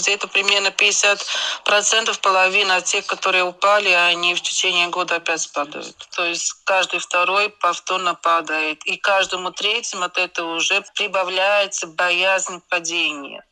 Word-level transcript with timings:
Где-то 0.00 0.28
примерно 0.28 0.68
50% 0.68 2.20
половина 2.20 2.80
тех, 2.80 3.06
которые 3.06 3.44
упали, 3.44 3.90
они 3.90 4.34
в 4.34 4.40
течение 4.40 4.88
года 4.88 5.16
опять 5.16 5.50
падают. 5.52 5.96
То 6.16 6.24
есть 6.24 6.54
каждый 6.64 7.00
второй 7.00 7.50
повторно 7.50 8.14
падает. 8.14 8.82
И 8.86 8.96
каждому 8.96 9.50
третьему 9.50 10.04
от 10.04 10.18
этого 10.18 10.56
уже 10.56 10.82
прибавляется 10.94 11.86
боязнь 11.86 12.60
падения. 12.68 13.44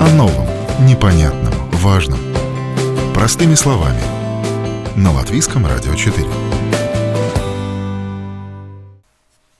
О 0.00 0.08
новом, 0.14 0.46
непонятном, 0.86 1.70
важном. 1.70 2.20
Простыми 3.14 3.54
словами. 3.54 4.02
На 4.96 5.12
Латвийском 5.12 5.66
радио 5.66 5.94
4. 5.94 6.61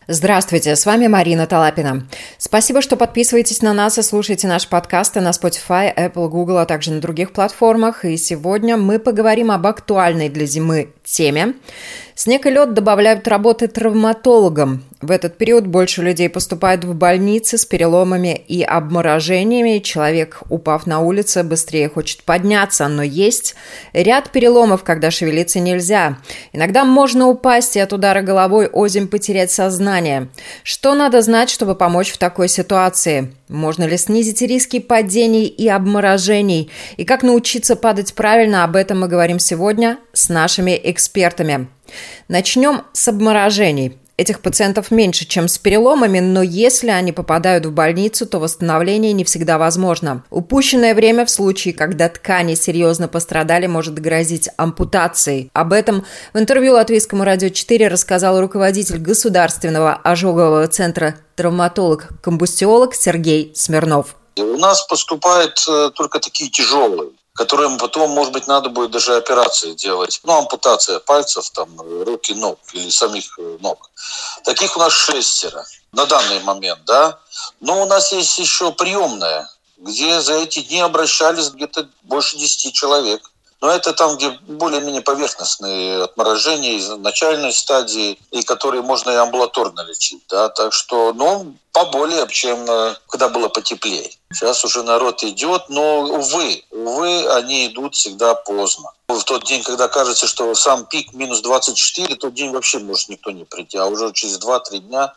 Здравствуйте, 0.08 0.74
с 0.74 0.84
вами 0.84 1.06
Марина 1.06 1.46
Талапина. 1.46 2.08
Спасибо, 2.36 2.82
что 2.82 2.96
подписываетесь 2.96 3.62
на 3.62 3.72
нас 3.72 3.98
и 3.98 4.02
слушаете 4.02 4.48
наши 4.48 4.68
подкасты 4.68 5.20
на 5.20 5.30
Spotify, 5.30 5.94
Apple, 5.94 6.28
Google, 6.28 6.58
а 6.58 6.66
также 6.66 6.90
на 6.90 7.00
других 7.00 7.32
платформах. 7.32 8.04
И 8.04 8.16
сегодня 8.16 8.76
мы 8.76 8.98
поговорим 8.98 9.52
об 9.52 9.64
актуальной 9.64 10.28
для 10.28 10.44
зимы 10.44 10.92
теме. 11.04 11.54
Снег 12.14 12.46
и 12.46 12.50
лед 12.50 12.74
добавляют 12.74 13.26
работы 13.26 13.68
травматологам. 13.68 14.84
В 15.00 15.10
этот 15.10 15.38
период 15.38 15.66
больше 15.66 16.02
людей 16.02 16.28
поступает 16.28 16.84
в 16.84 16.94
больницы 16.94 17.58
с 17.58 17.64
переломами 17.64 18.36
и 18.46 18.62
обморожениями. 18.62 19.78
Человек, 19.78 20.42
упав 20.48 20.86
на 20.86 21.00
улице, 21.00 21.42
быстрее 21.42 21.88
хочет 21.88 22.22
подняться, 22.22 22.86
но 22.86 23.02
есть 23.02 23.56
ряд 23.92 24.30
переломов, 24.30 24.84
когда 24.84 25.10
шевелиться 25.10 25.58
нельзя. 25.58 26.18
Иногда 26.52 26.84
можно 26.84 27.28
упасть 27.28 27.76
и 27.76 27.80
от 27.80 27.92
удара 27.92 28.22
головой 28.22 28.68
озим 28.72 29.08
потерять 29.08 29.50
сознание. 29.50 30.28
Что 30.62 30.94
надо 30.94 31.22
знать, 31.22 31.50
чтобы 31.50 31.74
помочь 31.74 32.12
в 32.12 32.18
такой 32.18 32.48
ситуации? 32.48 33.32
Можно 33.52 33.84
ли 33.84 33.98
снизить 33.98 34.40
риски 34.40 34.78
падений 34.78 35.44
и 35.44 35.68
обморожений? 35.68 36.70
И 36.96 37.04
как 37.04 37.22
научиться 37.22 37.76
падать 37.76 38.14
правильно, 38.14 38.64
об 38.64 38.76
этом 38.76 39.00
мы 39.00 39.08
говорим 39.08 39.38
сегодня 39.38 39.98
с 40.14 40.30
нашими 40.30 40.80
экспертами. 40.82 41.68
Начнем 42.28 42.82
с 42.94 43.08
обморожений. 43.08 43.98
Этих 44.22 44.38
пациентов 44.38 44.92
меньше, 44.92 45.24
чем 45.24 45.48
с 45.48 45.58
переломами, 45.58 46.20
но 46.20 46.44
если 46.44 46.90
они 46.90 47.10
попадают 47.10 47.66
в 47.66 47.72
больницу, 47.72 48.24
то 48.24 48.38
восстановление 48.38 49.12
не 49.12 49.24
всегда 49.24 49.58
возможно. 49.58 50.22
Упущенное 50.30 50.94
время 50.94 51.26
в 51.26 51.30
случае, 51.30 51.74
когда 51.74 52.08
ткани 52.08 52.54
серьезно 52.54 53.08
пострадали, 53.08 53.66
может 53.66 53.94
грозить 53.94 54.48
ампутацией. 54.56 55.50
Об 55.54 55.72
этом 55.72 56.06
в 56.32 56.38
интервью 56.38 56.74
Латвийскому 56.74 57.24
радио 57.24 57.48
4 57.48 57.88
рассказал 57.88 58.40
руководитель 58.40 58.98
Государственного 58.98 59.94
ожогового 59.94 60.68
центра 60.68 61.16
травматолог-комбустиолог 61.34 62.94
Сергей 62.94 63.50
Смирнов. 63.56 64.14
У 64.36 64.56
нас 64.56 64.86
поступают 64.86 65.64
э, 65.68 65.90
только 65.96 66.20
такие 66.20 66.48
тяжелые 66.48 67.10
которым 67.34 67.78
потом, 67.78 68.10
может 68.10 68.32
быть, 68.32 68.46
надо 68.46 68.68
будет 68.68 68.90
даже 68.90 69.16
операции 69.16 69.72
делать. 69.74 70.20
Ну, 70.24 70.34
ампутация 70.34 70.98
пальцев, 71.00 71.48
там, 71.50 71.68
руки, 71.80 72.32
ног 72.34 72.58
или 72.72 72.90
самих 72.90 73.38
э, 73.38 73.58
ног. 73.60 73.90
Таких 74.44 74.76
у 74.76 74.80
нас 74.80 74.92
шестеро 74.92 75.64
на 75.92 76.06
данный 76.06 76.40
момент, 76.40 76.84
да. 76.84 77.18
Но 77.60 77.82
у 77.82 77.86
нас 77.86 78.12
есть 78.12 78.38
еще 78.38 78.72
приемная, 78.72 79.48
где 79.78 80.20
за 80.20 80.34
эти 80.34 80.60
дни 80.60 80.80
обращались 80.80 81.50
где-то 81.50 81.88
больше 82.02 82.36
десяти 82.36 82.72
человек. 82.72 83.31
Но 83.62 83.70
это 83.70 83.92
там, 83.92 84.16
где 84.16 84.30
более-менее 84.48 85.02
поверхностные 85.02 86.02
отморожения 86.02 86.72
из 86.72 86.88
начальной 86.88 87.52
стадии, 87.52 88.18
и 88.32 88.42
которые 88.42 88.82
можно 88.82 89.10
и 89.10 89.14
амбулаторно 89.14 89.82
лечить. 89.82 90.24
Да? 90.28 90.48
Так 90.48 90.72
что, 90.72 91.12
ну, 91.12 91.54
поболее, 91.70 92.26
чем 92.28 92.68
э, 92.68 92.96
когда 93.08 93.28
было 93.28 93.48
потеплее. 93.48 94.10
Сейчас 94.32 94.64
уже 94.64 94.82
народ 94.82 95.22
идет, 95.22 95.68
но, 95.68 96.00
увы, 96.00 96.64
увы, 96.72 97.28
они 97.34 97.68
идут 97.68 97.94
всегда 97.94 98.34
поздно. 98.34 98.90
В 99.06 99.22
тот 99.22 99.44
день, 99.44 99.62
когда 99.62 99.86
кажется, 99.86 100.26
что 100.26 100.52
сам 100.56 100.84
пик 100.86 101.12
минус 101.12 101.40
24, 101.40 102.16
тот 102.16 102.34
день 102.34 102.50
вообще 102.50 102.80
может 102.80 103.10
никто 103.10 103.30
не 103.30 103.44
прийти, 103.44 103.78
а 103.78 103.86
уже 103.86 104.12
через 104.12 104.40
2-3 104.40 104.78
дня 104.78 105.14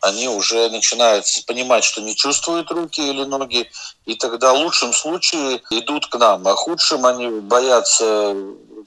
они 0.00 0.28
уже 0.28 0.68
начинают 0.70 1.24
понимать, 1.46 1.84
что 1.84 2.00
не 2.00 2.14
чувствуют 2.14 2.70
руки 2.70 3.00
или 3.00 3.24
ноги, 3.24 3.70
и 4.06 4.14
тогда 4.14 4.52
в 4.52 4.58
лучшем 4.58 4.92
случае 4.92 5.60
идут 5.70 6.06
к 6.06 6.16
нам, 6.16 6.46
а 6.46 6.54
худшим 6.54 7.04
они 7.06 7.28
боятся 7.40 8.34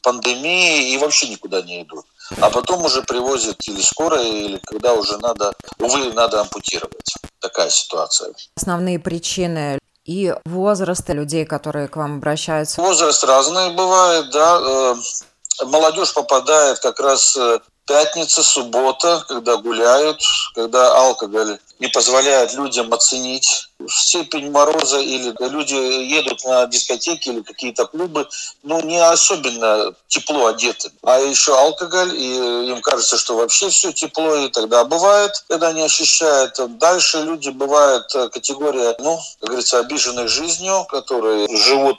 пандемии 0.04 0.94
и 0.94 0.98
вообще 0.98 1.30
никуда 1.30 1.62
не 1.62 1.84
идут. 1.84 2.06
А 2.40 2.50
потом 2.50 2.86
уже 2.86 3.02
привозят 3.04 3.58
или 3.68 3.82
скорая, 3.82 4.24
или 4.24 4.58
когда 4.64 4.94
уже 4.94 5.18
надо, 5.18 5.54
увы, 5.80 6.14
надо 6.14 6.42
ампутировать. 6.42 7.16
Такая 7.40 7.70
ситуация. 7.70 8.34
Основные 8.56 9.00
причины 9.00 9.80
и 10.06 10.34
возраста 10.46 11.14
людей, 11.14 11.46
которые 11.46 11.88
к 11.88 11.98
вам 11.98 12.18
обращаются? 12.18 12.82
Возраст 12.82 13.24
разный 13.24 13.72
бывает, 13.72 14.32
да. 14.32 14.60
Э, 14.62 15.66
молодежь 15.66 16.14
попадает 16.14 16.80
как 16.80 17.00
раз 17.00 17.36
э, 17.38 17.60
пятница, 17.92 18.42
суббота, 18.42 19.26
когда 19.28 19.58
гуляют, 19.58 20.22
когда 20.56 20.96
алкоголь 20.96 21.60
не 21.82 21.88
позволяет 21.88 22.54
людям 22.54 22.94
оценить 22.94 23.68
степень 23.90 24.52
мороза 24.52 25.00
или 25.00 25.34
люди 25.50 25.74
едут 25.74 26.46
на 26.46 26.68
дискотеки 26.68 27.30
или 27.30 27.42
какие-то 27.42 27.88
клубы, 27.88 28.28
ну, 28.62 28.80
не 28.82 29.00
особенно 29.00 29.92
тепло 30.08 30.46
одеты. 30.46 30.92
А 31.02 31.18
еще 31.20 31.58
алкоголь, 31.58 32.16
и 32.16 32.70
им 32.70 32.82
кажется, 32.82 33.18
что 33.18 33.36
вообще 33.36 33.70
все 33.70 33.92
тепло, 33.92 34.36
и 34.36 34.50
тогда 34.50 34.84
бывает, 34.84 35.32
когда 35.48 35.70
они 35.70 35.82
ощущают. 35.82 36.56
Дальше 36.78 37.24
люди 37.24 37.50
бывают 37.50 38.14
э, 38.14 38.30
категория, 38.30 38.96
ну, 39.00 39.20
как 39.40 39.50
говорится, 39.50 39.80
обиженных 39.80 40.30
жизнью, 40.30 40.86
которые 40.88 41.48
живут 41.58 41.98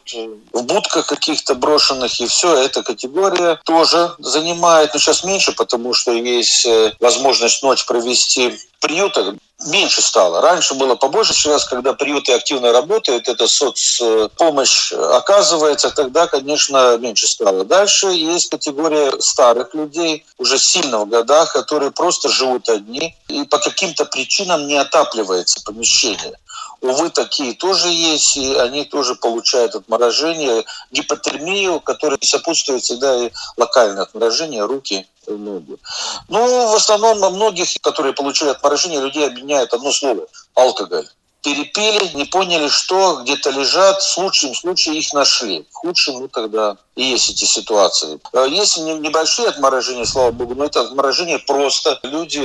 в 0.53 0.63
будках 0.63 1.07
каких-то 1.07 1.57
брошенных, 1.57 2.21
и 2.21 2.27
все, 2.27 2.55
эта 2.55 2.85
категория 2.85 3.61
тоже 3.65 4.15
занимает, 4.21 4.95
но 4.95 5.01
сейчас 5.01 5.25
меньше, 5.25 5.51
потому 5.53 5.93
что 5.93 6.13
есть 6.13 6.67
э, 6.67 6.93
возможность 7.01 7.65
ночь 7.65 7.85
провести 7.85 8.51
в 8.51 8.79
приютах 8.81 9.35
меньше 9.67 10.03
стало. 10.03 10.41
Раньше 10.41 10.75
было 10.75 10.95
побольше. 10.95 11.35
Сейчас, 11.35 11.65
когда 11.65 11.93
приюты 11.93 12.33
активно 12.33 12.73
работают, 12.73 13.29
эта 13.29 13.47
соцпомощь 13.47 14.93
оказывается, 14.93 15.91
тогда, 15.91 16.27
конечно, 16.27 16.97
меньше 16.99 17.27
стало. 17.27 17.65
Дальше 17.65 18.09
есть 18.09 18.51
категория 18.51 19.13
старых 19.21 19.75
людей, 19.75 20.25
уже 20.39 20.59
сильно 20.59 20.99
в 21.01 21.09
годах, 21.09 21.53
которые 21.53 21.91
просто 21.91 22.29
живут 22.29 22.69
одни, 22.69 23.17
и 23.29 23.45
по 23.45 23.59
каким-то 23.59 24.05
причинам 24.05 24.67
не 24.67 24.77
отапливается 24.77 25.61
помещение. 25.65 26.39
Увы, 26.83 27.11
такие 27.11 27.55
тоже 27.55 27.89
есть, 27.89 28.37
и 28.37 28.55
они 28.57 28.85
тоже 28.85 29.15
получают 29.15 29.77
отморожение, 29.77 30.65
гипотермию, 30.91 31.79
которая 31.81 32.19
сопутствует 32.23 32.83
всегда 32.83 33.27
и 33.27 33.31
локальное 33.57 34.03
отморожение 34.03 34.65
руки, 34.65 35.07
ноги. 35.29 35.77
Ну, 36.29 36.73
в 36.73 36.75
основном 36.75 37.19
многих, 37.35 37.69
которые 37.83 38.15
получают 38.15 38.57
отморожение, 38.57 39.01
людей 39.01 39.27
объединяет 39.27 39.73
одно 39.73 39.93
слово– 39.93 40.27
алкоголь 40.55 41.07
перепили, 41.43 42.17
не 42.17 42.25
поняли, 42.25 42.69
что 42.69 43.21
где-то 43.23 43.51
лежат, 43.51 44.03
в 44.03 44.19
лучшем 44.19 44.55
случае 44.55 44.99
их 44.99 45.13
нашли. 45.13 45.67
В 45.71 45.75
худшем, 45.75 46.21
ну 46.21 46.29
тогда 46.29 46.77
и 46.95 47.03
есть 47.03 47.31
эти 47.31 47.45
ситуации. 47.45 48.21
Э, 48.33 48.47
есть 48.49 48.79
небольшие 48.79 49.49
отморожения, 49.49 50.05
слава 50.05 50.31
богу, 50.31 50.55
но 50.55 50.65
это 50.65 50.83
отморожение 50.83 51.41
просто. 51.41 51.99
Люди, 52.05 52.41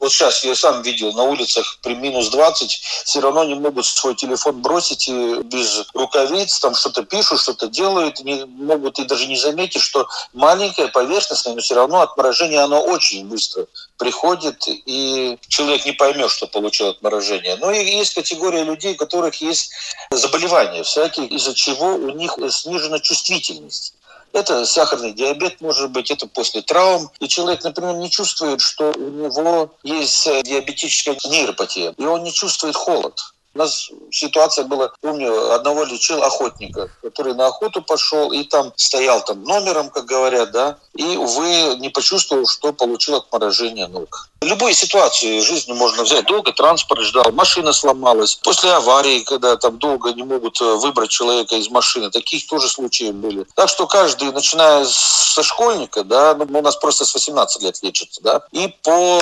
вот 0.00 0.10
сейчас 0.10 0.42
я 0.44 0.54
сам 0.54 0.80
видел, 0.80 1.12
на 1.12 1.24
улицах 1.24 1.78
при 1.82 1.94
минус 1.94 2.30
20 2.30 2.70
все 3.04 3.20
равно 3.20 3.44
не 3.44 3.54
могут 3.54 3.84
свой 3.84 4.14
телефон 4.14 4.62
бросить 4.62 5.08
и 5.08 5.42
без 5.42 5.84
рукавиц, 5.92 6.58
там 6.58 6.74
что-то 6.74 7.02
пишут, 7.02 7.40
что-то 7.40 7.68
делают, 7.68 8.20
не 8.20 8.46
могут 8.46 8.98
и 8.98 9.04
даже 9.04 9.26
не 9.26 9.36
заметить, 9.36 9.82
что 9.82 10.08
маленькое, 10.32 10.88
поверхностное, 10.88 11.54
но 11.54 11.60
все 11.60 11.74
равно 11.74 12.00
отморожение, 12.00 12.60
оно 12.60 12.80
очень 12.82 13.26
быстро 13.26 13.66
приходит, 13.98 14.64
и 14.66 15.38
человек 15.48 15.84
не 15.84 15.92
поймет, 15.92 16.30
что 16.30 16.46
получил 16.46 16.88
отморожение. 16.88 17.56
Но 17.56 17.70
и 17.70 17.84
есть 17.84 18.14
категория 18.14 18.64
людей, 18.64 18.94
у 18.94 18.96
которых 18.96 19.34
есть 19.42 19.70
заболевания 20.10 20.82
всякие, 20.82 21.26
из-за 21.26 21.54
чего 21.54 21.94
у 21.94 22.10
них 22.10 22.38
снижена 22.50 23.00
чувствительность. 23.00 23.94
Это 24.32 24.64
сахарный 24.64 25.12
диабет, 25.12 25.60
может 25.60 25.90
быть, 25.90 26.10
это 26.10 26.26
после 26.26 26.62
травм. 26.62 27.10
И 27.18 27.28
человек, 27.28 27.64
например, 27.64 27.96
не 27.96 28.10
чувствует, 28.10 28.60
что 28.60 28.92
у 28.92 29.00
него 29.00 29.74
есть 29.82 30.24
диабетическая 30.44 31.16
нейропатия, 31.28 31.94
и 31.96 32.04
он 32.04 32.22
не 32.22 32.32
чувствует 32.32 32.76
холод. 32.76 33.20
У 33.52 33.58
нас 33.58 33.90
ситуация 34.12 34.64
была, 34.64 34.92
помню, 35.00 35.52
одного 35.52 35.84
лечил 35.84 36.22
охотника, 36.22 36.88
который 37.02 37.34
на 37.34 37.48
охоту 37.48 37.82
пошел 37.82 38.30
и 38.32 38.44
там 38.44 38.72
стоял 38.76 39.24
там 39.24 39.42
номером, 39.42 39.90
как 39.90 40.04
говорят, 40.04 40.52
да, 40.52 40.78
и, 40.94 41.16
увы, 41.16 41.76
не 41.78 41.88
почувствовал, 41.88 42.46
что 42.46 42.72
получил 42.72 43.16
отморожение 43.16 43.88
ног. 43.88 44.30
Любые 44.42 44.74
ситуации 44.74 45.40
в 45.40 45.44
жизни 45.44 45.72
можно 45.72 46.02
взять. 46.02 46.24
Долго 46.26 46.52
транспорт 46.52 47.02
ждал, 47.02 47.30
машина 47.32 47.74
сломалась. 47.74 48.36
После 48.36 48.70
аварии, 48.70 49.20
когда 49.20 49.56
там 49.56 49.78
долго 49.78 50.12
не 50.14 50.22
могут 50.22 50.58
э, 50.62 50.64
выбрать 50.76 51.10
человека 51.10 51.56
из 51.56 51.68
машины, 51.68 52.10
таких 52.10 52.46
тоже 52.46 52.68
случаи 52.68 53.10
были. 53.10 53.44
Так 53.54 53.68
что 53.68 53.86
каждый, 53.86 54.32
начиная 54.32 54.86
со 54.86 55.42
школьника, 55.42 56.04
да, 56.04 56.34
ну, 56.34 56.58
у 56.58 56.62
нас 56.62 56.76
просто 56.76 57.04
с 57.04 57.12
18 57.12 57.62
лет 57.62 57.82
лечится, 57.82 58.22
да, 58.22 58.42
и 58.50 58.68
по 58.82 59.20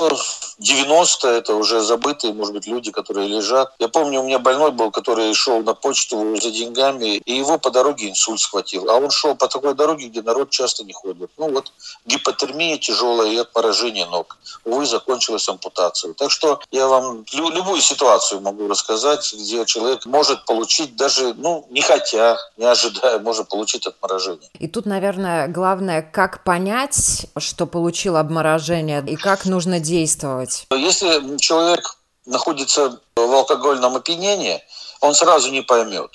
90 0.58 1.28
это 1.28 1.54
уже 1.54 1.80
забытые, 1.80 2.32
может 2.32 2.54
быть, 2.54 2.66
люди, 2.68 2.92
которые 2.92 3.28
лежат. 3.28 3.72
Я 3.80 3.88
помню, 3.88 4.17
у 4.18 4.24
меня 4.24 4.38
больной 4.38 4.70
был, 4.70 4.90
который 4.90 5.32
шел 5.34 5.62
на 5.62 5.74
почту 5.74 6.36
за 6.40 6.50
деньгами, 6.50 7.16
и 7.24 7.34
его 7.34 7.58
по 7.58 7.70
дороге 7.70 8.10
инсульт 8.10 8.40
схватил. 8.40 8.88
А 8.90 8.94
он 8.94 9.10
шел 9.10 9.34
по 9.34 9.48
такой 9.48 9.74
дороге, 9.74 10.08
где 10.08 10.22
народ 10.22 10.50
часто 10.50 10.84
не 10.84 10.92
ходит. 10.92 11.30
Ну 11.38 11.50
вот 11.52 11.72
гипотермия 12.06 12.78
тяжелая 12.78 13.30
и 13.30 13.36
отморожение 13.36 14.06
ног. 14.06 14.36
Увы, 14.64 14.86
закончилась 14.86 15.48
ампутацией. 15.48 16.14
Так 16.14 16.30
что 16.30 16.60
я 16.70 16.86
вам 16.86 17.24
любую 17.32 17.80
ситуацию 17.80 18.40
могу 18.40 18.68
рассказать, 18.68 19.32
где 19.32 19.64
человек 19.64 20.06
может 20.06 20.44
получить 20.44 20.96
даже, 20.96 21.34
ну, 21.34 21.66
не 21.70 21.82
хотя, 21.82 22.36
не 22.56 22.64
ожидая, 22.64 23.18
может 23.18 23.48
получить 23.48 23.86
отморожение. 23.86 24.50
И 24.58 24.68
тут, 24.68 24.86
наверное, 24.86 25.48
главное, 25.48 26.02
как 26.02 26.44
понять, 26.44 27.26
что 27.36 27.66
получил 27.66 28.16
обморожение, 28.16 29.04
и 29.06 29.16
как 29.16 29.44
нужно 29.44 29.80
действовать. 29.80 30.66
Если 30.70 31.36
человек 31.38 31.97
находится 32.28 33.00
в 33.16 33.34
алкогольном 33.34 33.96
опьянении, 33.96 34.62
он 35.00 35.14
сразу 35.14 35.50
не 35.50 35.62
поймет. 35.62 36.10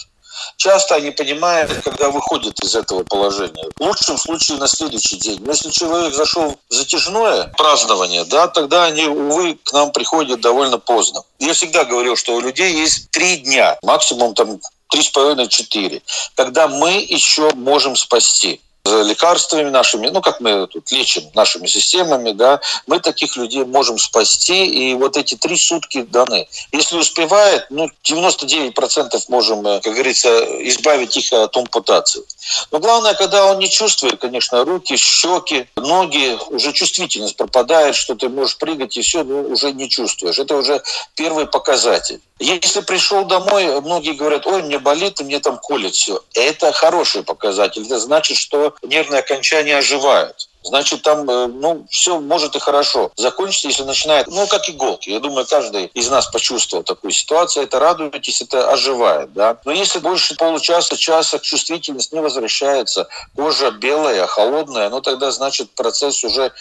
Часто 0.57 0.95
они 0.95 1.11
понимают, 1.11 1.71
когда 1.83 2.09
выходят 2.09 2.59
из 2.63 2.75
этого 2.75 3.03
положения. 3.03 3.63
В 3.77 3.81
лучшем 3.81 4.17
случае 4.17 4.57
на 4.57 4.67
следующий 4.67 5.17
день. 5.17 5.39
Но 5.41 5.51
если 5.51 5.69
человек 5.69 6.13
зашел 6.13 6.57
в 6.69 6.73
затяжное 6.73 7.53
празднование, 7.57 8.25
да, 8.25 8.47
тогда 8.47 8.85
они, 8.85 9.05
увы, 9.05 9.59
к 9.63 9.73
нам 9.73 9.91
приходят 9.91 10.41
довольно 10.41 10.79
поздно. 10.79 11.23
Я 11.39 11.53
всегда 11.53 11.85
говорил, 11.85 12.15
что 12.15 12.35
у 12.35 12.41
людей 12.41 12.73
есть 12.73 13.11
три 13.11 13.37
дня, 13.37 13.77
максимум 13.83 14.33
там 14.33 14.59
три 14.89 15.03
с 15.03 15.09
половиной, 15.09 15.47
четыре, 15.47 16.01
когда 16.35 16.67
мы 16.67 16.91
еще 16.91 17.51
можем 17.53 17.95
спасти 17.95 18.61
лекарствами 18.85 19.69
нашими, 19.69 20.09
ну, 20.09 20.21
как 20.21 20.41
мы 20.41 20.67
тут 20.67 20.91
лечим 20.91 21.23
нашими 21.33 21.67
системами, 21.67 22.31
да, 22.31 22.59
мы 22.85 22.99
таких 22.99 23.37
людей 23.37 23.63
можем 23.63 23.97
спасти, 23.97 24.65
и 24.65 24.93
вот 24.93 25.15
эти 25.15 25.35
три 25.35 25.55
сутки 25.55 26.01
даны. 26.01 26.47
Если 26.73 26.97
успевает, 26.97 27.65
ну, 27.69 27.89
99% 28.03 29.29
можем, 29.29 29.65
э, 29.65 29.79
как 29.81 29.93
говорится, 29.93 30.29
избавить 30.67 31.15
их 31.15 31.31
от 31.31 31.55
ампутации. 31.55 32.23
Но 32.71 32.79
главное, 32.79 33.13
когда 33.13 33.45
он 33.45 33.59
не 33.59 33.69
чувствует, 33.69 34.19
конечно, 34.19 34.65
руки, 34.65 34.97
щеки, 34.97 35.67
ноги, 35.77 36.37
уже 36.49 36.73
чувствительность 36.73 37.37
пропадает, 37.37 37.95
что 37.95 38.15
ты 38.15 38.27
можешь 38.27 38.57
прыгать, 38.57 38.97
и 38.97 39.01
все, 39.01 39.23
ну, 39.23 39.43
уже 39.43 39.71
не 39.71 39.89
чувствуешь. 39.89 40.39
Это 40.39 40.57
уже 40.57 40.83
первый 41.15 41.47
показатель. 41.47 42.19
Если 42.39 42.81
пришел 42.81 43.23
домой, 43.23 43.79
многие 43.79 44.13
говорят, 44.13 44.45
ой, 44.45 44.63
мне 44.63 44.77
болит, 44.77 45.21
и 45.21 45.23
мне 45.23 45.39
там 45.39 45.57
колет 45.57 45.95
все. 45.95 46.21
Это 46.33 46.73
хороший 46.73 47.23
показатель. 47.23 47.85
Это 47.85 47.99
значит, 47.99 48.37
что 48.37 48.72
нервные 48.81 49.19
окончания 49.19 49.77
оживают. 49.77 50.49
Значит, 50.63 51.01
там, 51.01 51.29
э, 51.29 51.47
ну, 51.47 51.85
все 51.89 52.19
может 52.19 52.55
и 52.55 52.59
хорошо 52.59 53.11
закончится, 53.17 53.67
если 53.67 53.83
начинает, 53.83 54.27
ну, 54.27 54.47
как 54.47 54.69
иголки. 54.69 55.09
Я 55.09 55.19
думаю, 55.19 55.45
каждый 55.45 55.87
из 55.87 56.09
нас 56.09 56.27
почувствовал 56.27 56.83
такую 56.83 57.11
ситуацию. 57.11 57.63
Это 57.63 57.79
радуйтесь, 57.79 58.41
это 58.41 58.71
оживает, 58.71 59.33
да. 59.33 59.57
Но 59.65 59.73
если 59.73 59.99
больше 59.99 60.35
получаса, 60.35 60.95
часа 60.95 61.39
чувствительность 61.39 62.13
не 62.13 62.21
возвращается, 62.21 63.07
кожа 63.35 63.71
белая, 63.71 64.25
холодная, 64.25 64.89
ну, 64.89 65.01
тогда, 65.01 65.31
значит, 65.31 65.71
процесс 65.75 66.23
уже 66.23 66.53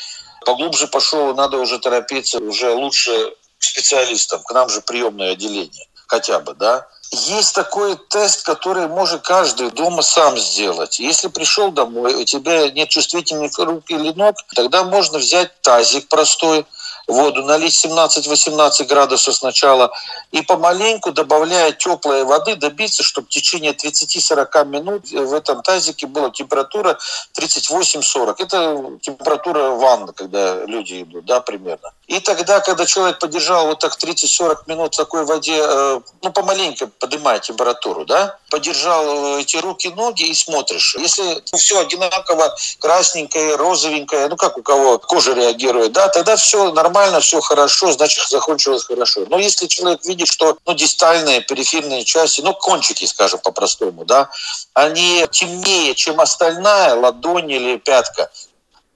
поглубже 0.44 0.88
пошел, 0.88 1.32
надо 1.34 1.58
уже 1.58 1.78
торопиться, 1.78 2.38
уже 2.38 2.72
лучше 2.72 3.34
специалистам, 3.60 4.42
к 4.42 4.50
нам 4.50 4.68
же 4.68 4.80
приемное 4.80 5.32
отделение 5.32 5.86
хотя 6.12 6.40
бы, 6.40 6.52
да. 6.52 6.86
Есть 7.14 7.54
такой 7.54 7.96
тест, 8.08 8.42
который 8.42 8.88
может 8.88 9.20
каждый 9.20 9.70
дома 9.70 10.00
сам 10.00 10.38
сделать. 10.38 10.98
Если 10.98 11.28
пришел 11.28 11.70
домой, 11.70 12.14
у 12.14 12.24
тебя 12.24 12.70
нет 12.70 12.88
чувствительных 12.88 13.58
рук 13.58 13.84
или 13.90 14.12
ног, 14.12 14.36
тогда 14.54 14.82
можно 14.82 15.18
взять 15.18 15.60
тазик 15.60 16.08
простой, 16.08 16.64
воду, 17.06 17.42
налить 17.42 17.84
17-18 17.84 18.84
градусов 18.84 19.34
сначала 19.34 19.92
и 20.30 20.42
помаленьку, 20.42 21.12
добавляя 21.12 21.72
теплой 21.72 22.24
воды, 22.24 22.56
добиться, 22.56 23.02
чтобы 23.02 23.26
в 23.26 23.30
течение 23.30 23.72
30-40 23.72 24.64
минут 24.66 25.10
в 25.10 25.34
этом 25.34 25.62
тазике 25.62 26.06
была 26.06 26.30
температура 26.30 26.98
38-40. 27.36 28.34
Это 28.38 28.98
температура 29.00 29.70
ванны, 29.70 30.12
когда 30.12 30.64
люди 30.64 31.02
идут, 31.02 31.24
да, 31.26 31.40
примерно. 31.40 31.92
И 32.06 32.20
тогда, 32.20 32.60
когда 32.60 32.86
человек 32.86 33.18
подержал 33.18 33.66
вот 33.66 33.78
так 33.78 33.96
30-40 33.96 34.56
минут 34.66 34.94
в 34.94 34.96
такой 34.96 35.24
воде, 35.24 35.60
э, 35.62 36.00
ну, 36.22 36.32
помаленько 36.32 36.86
поднимая 36.86 37.38
температуру, 37.40 38.04
да, 38.04 38.38
подержал 38.50 39.36
э, 39.36 39.40
эти 39.40 39.56
руки, 39.56 39.88
ноги 39.88 40.24
и 40.24 40.34
смотришь. 40.34 40.96
Если 40.98 41.42
все 41.56 41.80
одинаково, 41.80 42.54
красненькое, 42.80 43.56
розовенькое, 43.56 44.28
ну, 44.28 44.36
как 44.36 44.58
у 44.58 44.62
кого 44.62 44.98
кожа 44.98 45.32
реагирует, 45.32 45.92
да, 45.92 46.08
тогда 46.08 46.36
все 46.36 46.70
нормально 46.72 46.91
нормально, 46.92 47.20
все 47.20 47.40
хорошо, 47.40 47.92
значит, 47.92 48.28
закончилось 48.28 48.84
хорошо. 48.84 49.24
Но 49.28 49.38
если 49.38 49.66
человек 49.66 50.04
видит, 50.04 50.28
что 50.28 50.56
ну, 50.66 50.74
дистальные, 50.74 51.40
периферные 51.40 52.04
части, 52.04 52.42
ну, 52.42 52.52
кончики, 52.52 53.06
скажем 53.06 53.40
по-простому, 53.40 54.04
да, 54.04 54.28
они 54.74 55.26
темнее, 55.30 55.94
чем 55.94 56.20
остальная 56.20 56.94
ладонь 56.94 57.50
или 57.50 57.78
пятка, 57.78 58.30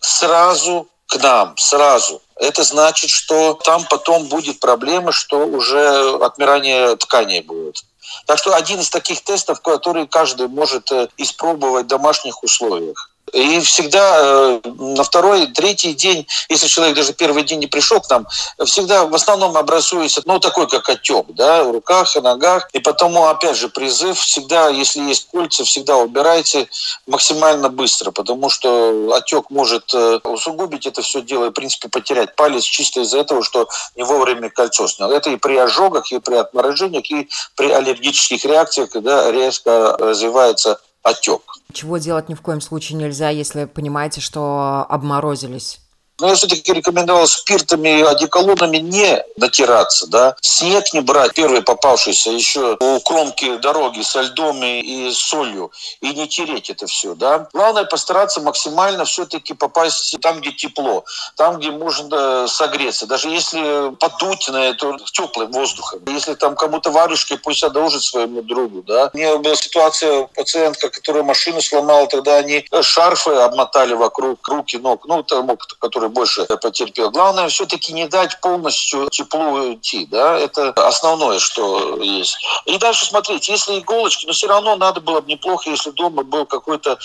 сразу 0.01 0.89
к 1.07 1.17
нам, 1.17 1.57
сразу. 1.57 2.21
Это 2.37 2.65
значит, 2.65 3.09
что 3.09 3.55
там 3.55 3.87
потом 3.89 4.27
будет 4.27 4.61
проблема, 4.61 5.13
что 5.13 5.39
уже 5.39 6.17
отмирание 6.23 6.97
тканей 6.97 7.41
будет. 7.41 7.83
Так 8.27 8.39
что 8.39 8.55
один 8.55 8.81
из 8.81 8.91
таких 8.91 9.23
тестов, 9.23 9.61
который 9.63 10.07
каждый 10.07 10.49
может 10.49 10.93
э, 10.93 11.09
испробовать 11.17 11.85
в 11.87 11.89
домашних 11.89 12.43
условиях. 12.43 13.11
И 13.33 13.61
всегда 13.61 14.21
э, 14.23 14.61
на 14.65 15.03
второй, 15.03 15.49
третий 15.49 15.95
день, 15.95 16.27
если 16.49 16.69
человек 16.69 16.97
даже 16.97 17.13
первый 17.13 17.43
день 17.43 17.59
не 17.59 17.67
пришел 17.67 18.01
к 18.01 18.09
нам, 18.09 18.27
всегда 18.65 19.05
в 19.05 19.15
основном 19.15 19.57
образуется, 19.57 20.23
ну, 20.27 20.39
такой 20.39 20.69
как 20.69 20.89
отек, 20.89 21.27
да, 21.31 21.65
в 21.65 21.73
руках 21.73 22.15
и 22.17 22.21
ногах. 22.21 22.69
И 22.73 22.79
потому, 22.79 23.27
опять 23.27 23.57
же, 23.57 23.69
призыв 23.69 24.19
всегда, 24.19 24.69
если 24.69 25.01
есть 25.01 25.29
кольца, 25.31 25.65
всегда 25.65 25.97
убирайте 25.97 26.69
максимально 27.07 27.69
быстро, 27.69 28.13
потому 28.13 28.49
что 28.49 29.13
отек 29.15 29.51
может 29.51 29.93
э, 29.93 30.21
усугубить 30.25 30.87
это 30.87 31.03
все 31.03 31.21
дело 31.21 31.47
и, 31.47 31.51
в 31.51 31.53
принципе, 31.53 31.89
потерять 31.89 32.37
палец 32.37 32.63
чисто 32.63 33.01
из-за 33.01 33.19
этого, 33.19 33.43
что 33.43 33.69
не 33.97 34.05
вовремя 34.05 34.51
кольцо 34.51 34.87
снял. 34.87 35.11
Это 35.11 35.31
и 35.31 35.37
при 35.37 35.57
ожогах, 35.57 36.13
и 36.13 36.21
при 36.21 36.37
отморожениях, 36.37 37.11
и 37.11 37.29
при 37.57 37.71
аллергических 37.71 38.45
реакциях, 38.45 38.91
когда 38.91 39.33
резко 39.33 39.97
развивается 39.99 40.81
отек. 41.03 41.43
Чего 41.77 41.99
делать 41.99 42.31
ни 42.31 42.35
в 42.35 42.41
коем 42.41 42.63
случае 42.63 42.97
нельзя, 42.97 43.29
если 43.29 43.67
понимаете, 43.67 44.23
что 44.23 44.87
обморозились? 44.89 45.86
Но 46.19 46.29
я 46.29 46.35
все-таки 46.35 46.73
рекомендовал 46.73 47.27
спиртами 47.27 48.03
одеколонами 48.03 48.79
не 48.79 49.23
натираться, 49.37 50.07
да. 50.07 50.37
Снег 50.41 50.93
не 50.93 51.01
брать, 51.01 51.35
первый 51.35 51.63
попавшийся 51.63 52.31
еще 52.31 52.77
у 52.81 53.01
кромки 53.01 53.57
дороги 53.59 54.03
со 54.03 54.23
льдом 54.23 54.63
и 54.63 55.11
солью, 55.13 55.73
и 56.01 56.15
не 56.15 56.27
тереть 56.27 56.71
это 56.71 56.87
все, 56.87 57.15
да. 57.15 57.49
Главное 57.53 57.85
постараться 57.85 58.41
максимально 58.41 59.05
все-таки 59.05 59.55
попасть 59.55 60.17
там, 60.21 60.41
где 60.41 60.53
тепло, 60.53 61.05
там, 61.37 61.59
где 61.59 61.71
можно 61.71 62.47
согреться. 62.49 63.07
Даже 63.07 63.29
если 63.29 63.95
подуть 63.97 64.49
на 64.49 64.69
это 64.69 64.97
теплым 65.13 65.53
воздухом. 65.53 66.01
Если 66.07 66.35
там 66.35 66.57
кому-то 66.57 66.91
варежкой, 66.91 67.39
пусть 67.39 67.63
одолжит 67.63 68.03
своему 68.03 68.43
другу, 68.43 68.83
да. 68.83 69.11
У 69.13 69.17
меня 69.17 69.37
была 69.37 69.55
ситуация, 69.57 70.29
пациентка, 70.35 70.89
которая 70.89 71.23
машину 71.23 71.61
сломала, 71.61 72.07
тогда 72.07 72.37
они 72.37 72.65
шарфы 72.83 73.31
обмотали 73.33 73.95
вокруг 73.95 74.47
руки, 74.49 74.77
ног, 74.77 75.07
ну, 75.07 75.23
тому, 75.23 75.59
который 75.79 76.06
который 76.07 76.11
больше 76.11 76.45
потерпел. 76.45 77.11
Главное 77.11 77.49
все-таки 77.49 77.93
не 77.93 78.07
дать 78.09 78.41
полностью 78.41 79.09
теплу 79.11 79.41
уйти. 79.41 80.07
Да? 80.07 80.39
Это 80.39 80.71
основное, 80.71 81.39
что 81.39 82.01
есть. 82.03 82.39
И 82.67 82.79
дальше 82.79 83.07
смотреть, 83.07 83.49
если 83.49 83.79
иголочки, 83.79 84.27
но 84.27 84.33
все 84.33 84.47
равно 84.47 84.77
надо 84.77 85.01
было 85.01 85.21
бы 85.21 85.31
неплохо, 85.31 85.71
если 85.71 85.91
дома 85.91 86.23
был 86.23 86.47
какой-то 86.47 86.99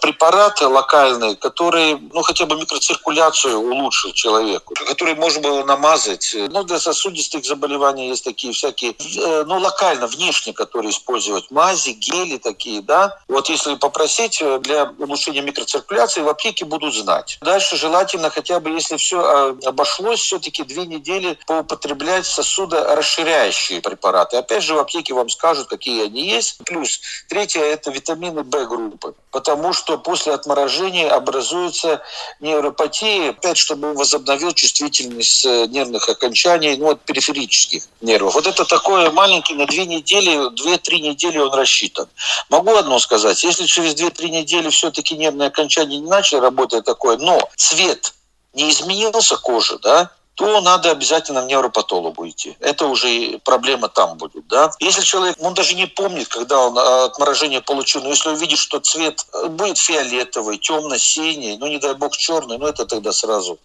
препарат 0.00 0.60
локальный, 0.60 1.36
который, 1.36 1.98
ну, 2.12 2.22
хотя 2.22 2.46
бы 2.46 2.56
микроциркуляцию 2.56 3.58
улучшил 3.58 4.12
человеку, 4.12 4.74
который 4.88 5.14
можно 5.14 5.40
было 5.40 5.64
намазать. 5.64 6.34
Ну, 6.34 6.64
для 6.64 6.78
сосудистых 6.78 7.44
заболеваний 7.44 8.08
есть 8.08 8.24
такие 8.24 8.52
всякие, 8.52 8.92
э, 8.92 9.44
ну, 9.46 9.58
локально, 9.58 10.06
внешне, 10.06 10.52
которые 10.52 10.90
использовать. 10.90 11.50
Мази, 11.50 11.90
гели 11.90 12.38
такие, 12.38 12.80
да. 12.82 13.18
Вот 13.28 13.48
если 13.48 13.74
попросить 13.74 14.40
э, 14.42 14.58
для 14.60 14.92
улучшения 14.98 15.42
микроциркуляции, 15.42 16.20
в 16.22 16.28
аптеке 16.28 16.64
будут 16.64 16.94
знать. 16.94 17.38
Дальше 17.40 17.76
желательно 17.76 18.30
хотя 18.36 18.60
бы, 18.60 18.68
если 18.68 18.98
все 18.98 19.18
а, 19.18 19.56
обошлось, 19.64 20.20
все-таки 20.20 20.62
две 20.62 20.84
недели 20.84 21.38
поупотреблять 21.46 22.26
сосудорасширяющие 22.26 23.80
препараты. 23.80 24.36
Опять 24.36 24.62
же, 24.62 24.74
в 24.74 24.78
аптеке 24.78 25.14
вам 25.14 25.30
скажут, 25.30 25.68
какие 25.68 26.04
они 26.04 26.28
есть. 26.28 26.58
Плюс 26.66 27.00
третье– 27.30 27.60
это 27.62 27.90
витамины 27.90 28.42
В-группы. 28.42 29.14
Потому 29.30 29.72
что 29.72 29.96
после 29.96 30.34
отморожения 30.34 31.10
образуется 31.10 32.02
нейропатия, 32.40 33.30
опять, 33.30 33.56
чтобы 33.56 33.90
он 33.90 33.96
возобновил 33.96 34.52
чувствительность 34.52 35.46
э, 35.46 35.66
нервных 35.68 36.06
окончаний, 36.06 36.76
ну, 36.76 36.90
от 36.90 37.00
периферических 37.00 37.84
нервов. 38.02 38.34
Вот 38.34 38.46
это 38.46 38.66
такое 38.66 39.10
маленький, 39.10 39.54
на 39.54 39.66
две 39.66 39.86
недели, 39.86 40.50
две-три 40.56 41.00
недели 41.00 41.38
он 41.38 41.54
рассчитан. 41.54 42.06
Могу 42.50 42.74
одно 42.76 42.98
сказать, 42.98 43.42
если 43.44 43.64
через 43.64 43.94
две-три 43.94 44.28
недели 44.28 44.68
все-таки 44.68 45.16
нервные 45.16 45.48
окончания 45.48 45.98
не 45.98 46.06
начали 46.06 46.40
работать 46.40 46.84
такое, 46.84 47.16
но 47.16 47.40
цвет 47.56 48.12
не 48.56 48.70
изменился 48.70 49.36
кожи, 49.36 49.78
да, 49.78 50.10
то 50.34 50.60
надо 50.60 50.90
обязательно 50.90 51.42
в 51.42 51.46
невропатологу 51.46 52.28
идти. 52.28 52.56
Это 52.60 52.86
уже 52.86 53.38
проблема 53.44 53.88
там 53.88 54.18
будет. 54.18 54.46
Да? 54.48 54.70
Если 54.80 55.00
человек, 55.00 55.36
он 55.40 55.54
даже 55.54 55.74
не 55.74 55.86
помнит, 55.86 56.28
когда 56.28 56.58
он 56.58 56.76
а, 56.78 57.04
отморожение 57.04 57.62
получил, 57.62 58.02
но 58.02 58.10
если 58.10 58.28
увидит, 58.28 58.58
что 58.58 58.78
цвет 58.80 59.26
будет 59.48 59.78
фиолетовый, 59.78 60.58
темно-синий, 60.58 61.56
ну 61.56 61.68
не 61.68 61.78
дай 61.78 61.94
бог 61.94 62.14
черный, 62.16 62.58
ну 62.58 62.66
это 62.66 62.84
тогда 62.84 63.12
сразу 63.12 63.58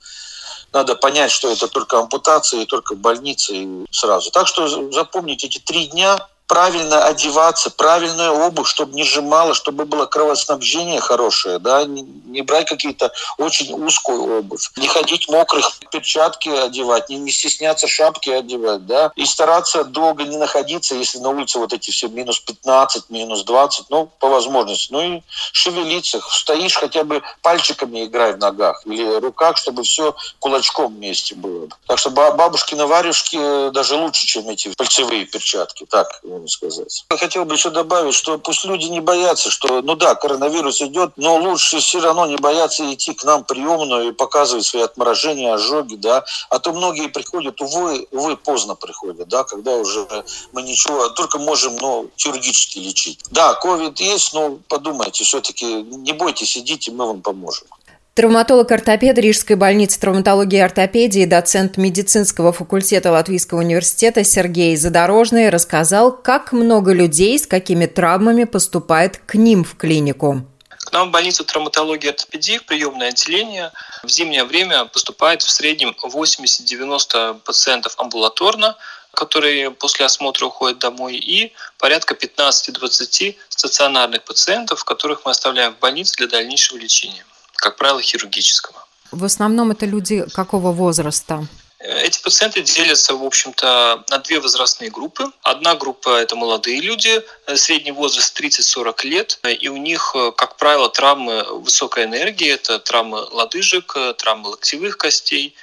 надо 0.71 0.95
понять, 0.95 1.31
что 1.31 1.51
это 1.51 1.67
только 1.67 1.99
ампутация 1.99 2.61
и 2.61 2.65
только 2.65 2.95
больница 2.95 3.53
и 3.53 3.67
сразу. 3.91 4.31
Так 4.31 4.47
что 4.47 4.91
запомните 4.91 5.47
эти 5.47 5.59
три 5.59 5.87
дня 5.87 6.25
правильно 6.51 7.05
одеваться, 7.05 7.71
правильную 7.71 8.33
обувь, 8.33 8.67
чтобы 8.67 8.93
не 8.93 9.05
сжимало, 9.05 9.53
чтобы 9.53 9.85
было 9.85 10.05
кровоснабжение 10.05 10.99
хорошее, 10.99 11.59
да, 11.59 11.85
не, 11.85 12.01
не 12.01 12.41
брать 12.41 12.67
какие-то 12.67 13.09
очень 13.37 13.73
узкую 13.73 14.39
обувь, 14.39 14.69
не 14.75 14.89
ходить 14.89 15.29
мокрых, 15.29 15.71
перчатки 15.89 16.49
одевать, 16.49 17.07
не, 17.07 17.15
не 17.19 17.31
стесняться 17.31 17.87
шапки 17.87 18.29
одевать, 18.29 18.85
да, 18.85 19.13
и 19.15 19.23
стараться 19.23 19.85
долго 19.85 20.25
не 20.25 20.35
находиться, 20.35 20.93
если 20.93 21.19
на 21.19 21.29
улице 21.29 21.57
вот 21.57 21.71
эти 21.71 21.89
все 21.89 22.09
минус 22.09 22.41
15, 22.41 23.09
минус 23.09 23.45
20, 23.45 23.85
ну, 23.89 24.09
по 24.19 24.27
возможности, 24.27 24.91
ну 24.91 25.01
и 25.01 25.21
шевелиться, 25.53 26.19
стоишь 26.29 26.75
хотя 26.75 27.05
бы 27.05 27.23
пальчиками 27.41 28.03
играй 28.03 28.33
в 28.33 28.39
ногах 28.39 28.81
или 28.85 29.21
руках, 29.21 29.55
чтобы 29.55 29.83
все 29.83 30.17
кулачком 30.39 30.95
вместе 30.95 31.33
было. 31.33 31.69
Так 31.87 31.97
что 31.97 32.09
бабушкины 32.09 32.87
варежки 32.87 33.69
даже 33.69 33.95
лучше, 33.95 34.25
чем 34.25 34.49
эти 34.49 34.73
пальцевые 34.75 35.25
перчатки, 35.25 35.85
так, 35.85 36.19
можно 36.41 36.47
сказать. 36.47 37.05
Я 37.09 37.17
хотел 37.17 37.45
бы 37.45 37.55
еще 37.55 37.69
добавить, 37.69 38.13
что 38.13 38.37
пусть 38.37 38.65
люди 38.65 38.85
не 38.85 38.99
боятся, 38.99 39.49
что, 39.49 39.81
ну 39.81 39.95
да, 39.95 40.15
коронавирус 40.15 40.81
идет, 40.81 41.13
но 41.17 41.37
лучше 41.37 41.79
все 41.79 41.99
равно 42.01 42.25
не 42.25 42.37
бояться 42.37 42.91
идти 42.93 43.13
к 43.13 43.23
нам 43.23 43.43
приемную 43.43 44.09
и 44.09 44.11
показывать 44.11 44.65
свои 44.65 44.83
отморожения, 44.83 45.53
ожоги, 45.53 45.95
да. 45.95 46.23
А 46.49 46.59
то 46.59 46.73
многие 46.73 47.07
приходят, 47.07 47.61
увы, 47.61 48.07
увы, 48.11 48.37
поздно 48.37 48.75
приходят, 48.75 49.27
да, 49.27 49.43
когда 49.43 49.71
уже 49.71 50.07
мы 50.51 50.61
ничего, 50.63 51.09
только 51.09 51.39
можем, 51.39 51.75
ну, 51.77 52.09
хирургически 52.17 52.79
лечить. 52.79 53.19
Да, 53.29 53.53
ковид 53.53 53.99
есть, 53.99 54.33
но 54.33 54.57
подумайте, 54.67 55.23
все-таки 55.23 55.65
не 55.65 56.13
бойтесь, 56.13 56.57
идите, 56.57 56.91
мы 56.91 57.05
вам 57.05 57.21
поможем. 57.21 57.67
Травматолог-ортопед 58.13 59.17
Рижской 59.19 59.55
больницы 59.55 59.97
травматологии 59.97 60.57
и 60.57 60.61
ортопедии, 60.61 61.23
доцент 61.23 61.77
медицинского 61.77 62.51
факультета 62.51 63.09
Латвийского 63.09 63.59
университета 63.59 64.25
Сергей 64.25 64.75
Задорожный 64.75 65.47
рассказал, 65.47 66.11
как 66.11 66.51
много 66.51 66.91
людей 66.91 67.39
с 67.39 67.47
какими 67.47 67.85
травмами 67.85 68.43
поступает 68.43 69.17
к 69.17 69.35
ним 69.35 69.63
в 69.63 69.77
клинику. 69.77 70.45
К 70.67 70.91
нам 70.91 71.07
в 71.07 71.11
больницу 71.11 71.45
травматологии 71.45 72.07
и 72.07 72.09
ортопедии, 72.09 72.57
в 72.57 72.65
приемное 72.65 73.09
отделение, 73.09 73.71
в 74.03 74.09
зимнее 74.09 74.43
время 74.43 74.83
поступает 74.87 75.41
в 75.41 75.49
среднем 75.49 75.95
80-90 76.03 77.39
пациентов 77.45 77.93
амбулаторно, 77.97 78.75
которые 79.13 79.71
после 79.71 80.05
осмотра 80.05 80.47
уходят 80.47 80.79
домой, 80.79 81.15
и 81.15 81.53
порядка 81.77 82.13
15-20 82.13 83.37
стационарных 83.47 84.25
пациентов, 84.25 84.83
которых 84.83 85.21
мы 85.23 85.31
оставляем 85.31 85.73
в 85.73 85.79
больнице 85.79 86.15
для 86.17 86.27
дальнейшего 86.27 86.77
лечения 86.77 87.23
как 87.61 87.77
правило, 87.77 88.01
хирургического. 88.01 88.85
В 89.11 89.23
основном 89.23 89.71
это 89.71 89.85
люди 89.85 90.25
какого 90.33 90.71
возраста? 90.71 91.47
Эти 91.79 92.21
пациенты 92.21 92.61
делятся, 92.61 93.15
в 93.15 93.23
общем-то, 93.23 94.03
на 94.09 94.17
две 94.19 94.39
возрастные 94.39 94.91
группы. 94.91 95.31
Одна 95.41 95.75
группа– 95.75 96.09
это 96.21 96.35
молодые 96.35 96.79
люди, 96.79 97.21
э, 97.47 97.55
средний 97.55 97.91
возраст 97.91 98.39
30-40 98.39 99.03
лет, 99.03 99.39
и 99.61 99.67
у 99.67 99.77
них, 99.77 100.11
э, 100.15 100.31
как 100.37 100.57
правило, 100.57 100.89
травмы 100.89 101.43
высокой 101.61 102.03
энергии, 102.03 102.49
это 102.49 102.77
травмы 102.79 103.21
лодыжек, 103.31 103.93
э, 103.95 104.13
травмы 104.13 104.49
локтевых 104.49 104.97
костей, 104.97 105.55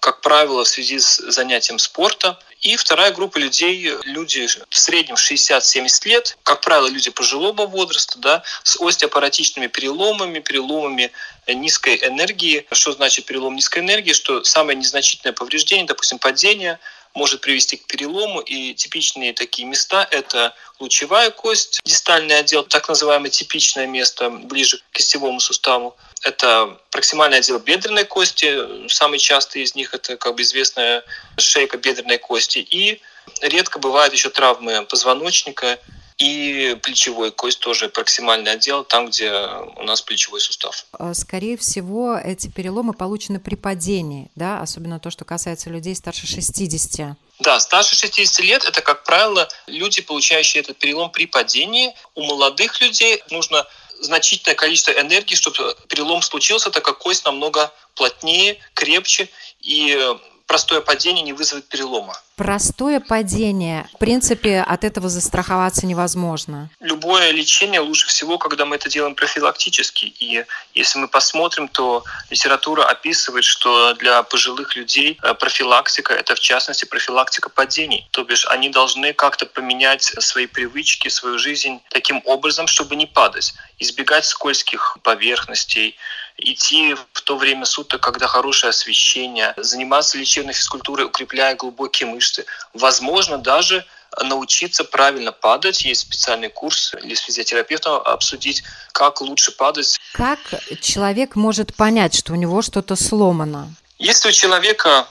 как 0.00 0.20
правило, 0.20 0.62
в 0.64 0.68
связи 0.68 1.00
с 1.00 1.16
занятием 1.32 1.78
спорта. 1.78 2.38
И 2.64 2.76
вторая 2.76 3.12
группа 3.12 3.36
людей, 3.36 3.92
люди 4.04 4.48
в 4.70 4.78
среднем 4.78 5.16
60-70 5.16 6.08
лет, 6.08 6.38
как 6.44 6.62
правило, 6.62 6.86
люди 6.86 7.10
пожилого 7.10 7.66
возраста, 7.66 8.18
да, 8.18 8.42
с 8.62 8.80
остеопаратичными 8.80 9.66
переломами, 9.66 10.38
переломами 10.38 11.12
низкой 11.46 11.96
энергии. 11.96 12.66
Что 12.72 12.92
значит 12.92 13.26
перелом 13.26 13.54
низкой 13.54 13.80
энергии? 13.80 14.14
Что 14.14 14.42
самое 14.44 14.78
незначительное 14.78 15.34
повреждение, 15.34 15.84
допустим, 15.84 16.18
падение, 16.18 16.78
может 17.14 17.40
привести 17.40 17.76
к 17.76 17.86
перелому. 17.86 18.40
И 18.40 18.74
типичные 18.74 19.32
такие 19.32 19.66
места– 19.66 20.06
это 20.10 20.54
лучевая 20.80 21.30
кость, 21.30 21.80
дистальный 21.84 22.38
отдел, 22.38 22.64
так 22.64 22.88
называемое 22.88 23.30
типичное 23.30 23.86
место 23.86 24.30
ближе 24.30 24.78
к 24.78 24.96
кистевому 24.96 25.40
суставу. 25.40 25.96
Это 26.22 26.78
проксимальный 26.90 27.38
отдел 27.38 27.58
бедренной 27.58 28.04
кости. 28.04 28.88
Самый 28.88 29.18
частый 29.18 29.62
из 29.62 29.74
них– 29.74 29.92
это, 29.94 30.16
как 30.16 30.34
бы 30.34 30.42
известная 30.42 31.04
шейка 31.38 31.76
бедренной 31.76 32.18
кости. 32.18 32.58
И 32.58 33.00
редко 33.40 33.78
бывают 33.78 34.12
еще 34.12 34.30
травмы 34.30 34.84
позвоночника 34.86 35.78
и 36.18 36.78
плечевой 36.82 37.32
кость 37.32 37.58
тоже 37.58 37.88
проксимальный 37.88 38.52
отдел, 38.52 38.84
там, 38.84 39.08
где 39.08 39.32
у 39.76 39.82
нас 39.82 40.00
плечевой 40.00 40.40
сустав. 40.40 40.86
А, 40.92 41.12
скорее 41.12 41.56
всего, 41.56 42.16
эти 42.16 42.48
переломы 42.48 42.92
получены 42.92 43.40
при 43.40 43.56
падении, 43.56 44.30
да, 44.36 44.60
особенно 44.60 45.00
то, 45.00 45.10
что 45.10 45.24
касается 45.24 45.70
людей 45.70 45.94
старше 45.94 46.26
60. 46.26 47.16
Да, 47.40 47.58
старше 47.58 47.96
60 47.96 48.44
лет– 48.44 48.64
это, 48.68 48.80
как 48.80 49.02
правило, 49.02 49.48
люди, 49.66 50.02
получающие 50.02 50.62
этот 50.62 50.78
перелом 50.78 51.10
при 51.10 51.26
падении. 51.26 51.92
У 52.14 52.22
молодых 52.22 52.80
людей 52.80 53.20
нужно 53.30 53.66
значительное 54.00 54.54
количество 54.54 54.92
энергии, 54.92 55.34
чтобы 55.34 55.76
перелом 55.88 56.22
случился, 56.22 56.70
так 56.70 56.84
как 56.84 56.98
кость 56.98 57.24
намного 57.24 57.72
плотнее, 57.96 58.58
крепче, 58.74 59.28
и 59.60 59.98
простое 60.46 60.80
падение 60.80 61.22
не 61.22 61.32
вызовет 61.32 61.68
перелома. 61.68 62.16
Простое 62.36 62.98
падение, 62.98 63.88
в 63.94 63.98
принципе, 63.98 64.60
от 64.60 64.82
этого 64.82 65.08
застраховаться 65.08 65.86
невозможно. 65.86 66.68
Любое 66.80 67.30
лечение 67.30 67.80
лучше 67.80 68.08
всего, 68.08 68.38
когда 68.38 68.64
мы 68.64 68.76
это 68.76 68.88
делаем 68.90 69.14
профилактически. 69.14 70.06
И 70.18 70.44
если 70.74 70.98
мы 70.98 71.06
посмотрим, 71.06 71.68
то 71.68 72.02
литература 72.30 72.84
описывает, 72.84 73.44
что 73.44 73.94
для 73.94 74.22
пожилых 74.24 74.74
людей 74.74 75.16
э, 75.22 75.34
профилактика– 75.34 76.12
это 76.14 76.34
в 76.34 76.40
частности 76.40 76.84
профилактика 76.84 77.50
падений. 77.50 78.08
То 78.10 78.24
бишь 78.24 78.46
они 78.46 78.68
должны 78.68 79.12
как-то 79.12 79.46
поменять 79.46 80.02
свои 80.02 80.46
привычки, 80.46 81.08
свою 81.08 81.38
жизнь 81.38 81.80
таким 81.90 82.20
образом, 82.24 82.66
чтобы 82.66 82.96
не 82.96 83.06
падать, 83.06 83.54
избегать 83.78 84.24
скользких 84.24 84.98
поверхностей, 85.02 85.96
идти 86.36 86.94
в 87.12 87.22
то 87.22 87.36
время 87.36 87.64
суток, 87.64 88.00
когда 88.02 88.26
хорошее 88.26 88.70
освещение, 88.70 89.54
заниматься 89.56 90.18
лечебной 90.18 90.52
физкультурой, 90.52 91.06
укрепляя 91.06 91.54
глубокие 91.54 92.08
мышцы. 92.08 92.44
Возможно, 92.72 93.38
даже 93.38 93.84
научиться 94.22 94.84
правильно 94.84 95.32
падать. 95.32 95.84
Есть 95.84 96.02
специальный 96.02 96.48
курс 96.48 96.94
или 97.02 97.14
с 97.14 97.20
физиотерапевтом 97.20 97.94
обсудить, 98.04 98.62
как 98.92 99.20
лучше 99.20 99.52
падать. 99.52 99.98
Как 100.12 100.38
человек 100.80 101.36
может 101.36 101.74
понять, 101.74 102.14
что 102.14 102.32
у 102.32 102.36
него 102.36 102.62
что-то 102.62 102.96
сломано? 102.96 103.72
Если 103.98 104.28
у 104.28 104.32
человека 104.32 105.08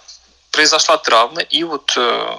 произошла 0.51 0.97
травма, 0.97 1.41
и 1.41 1.63
вот 1.63 1.93
э, 1.97 2.37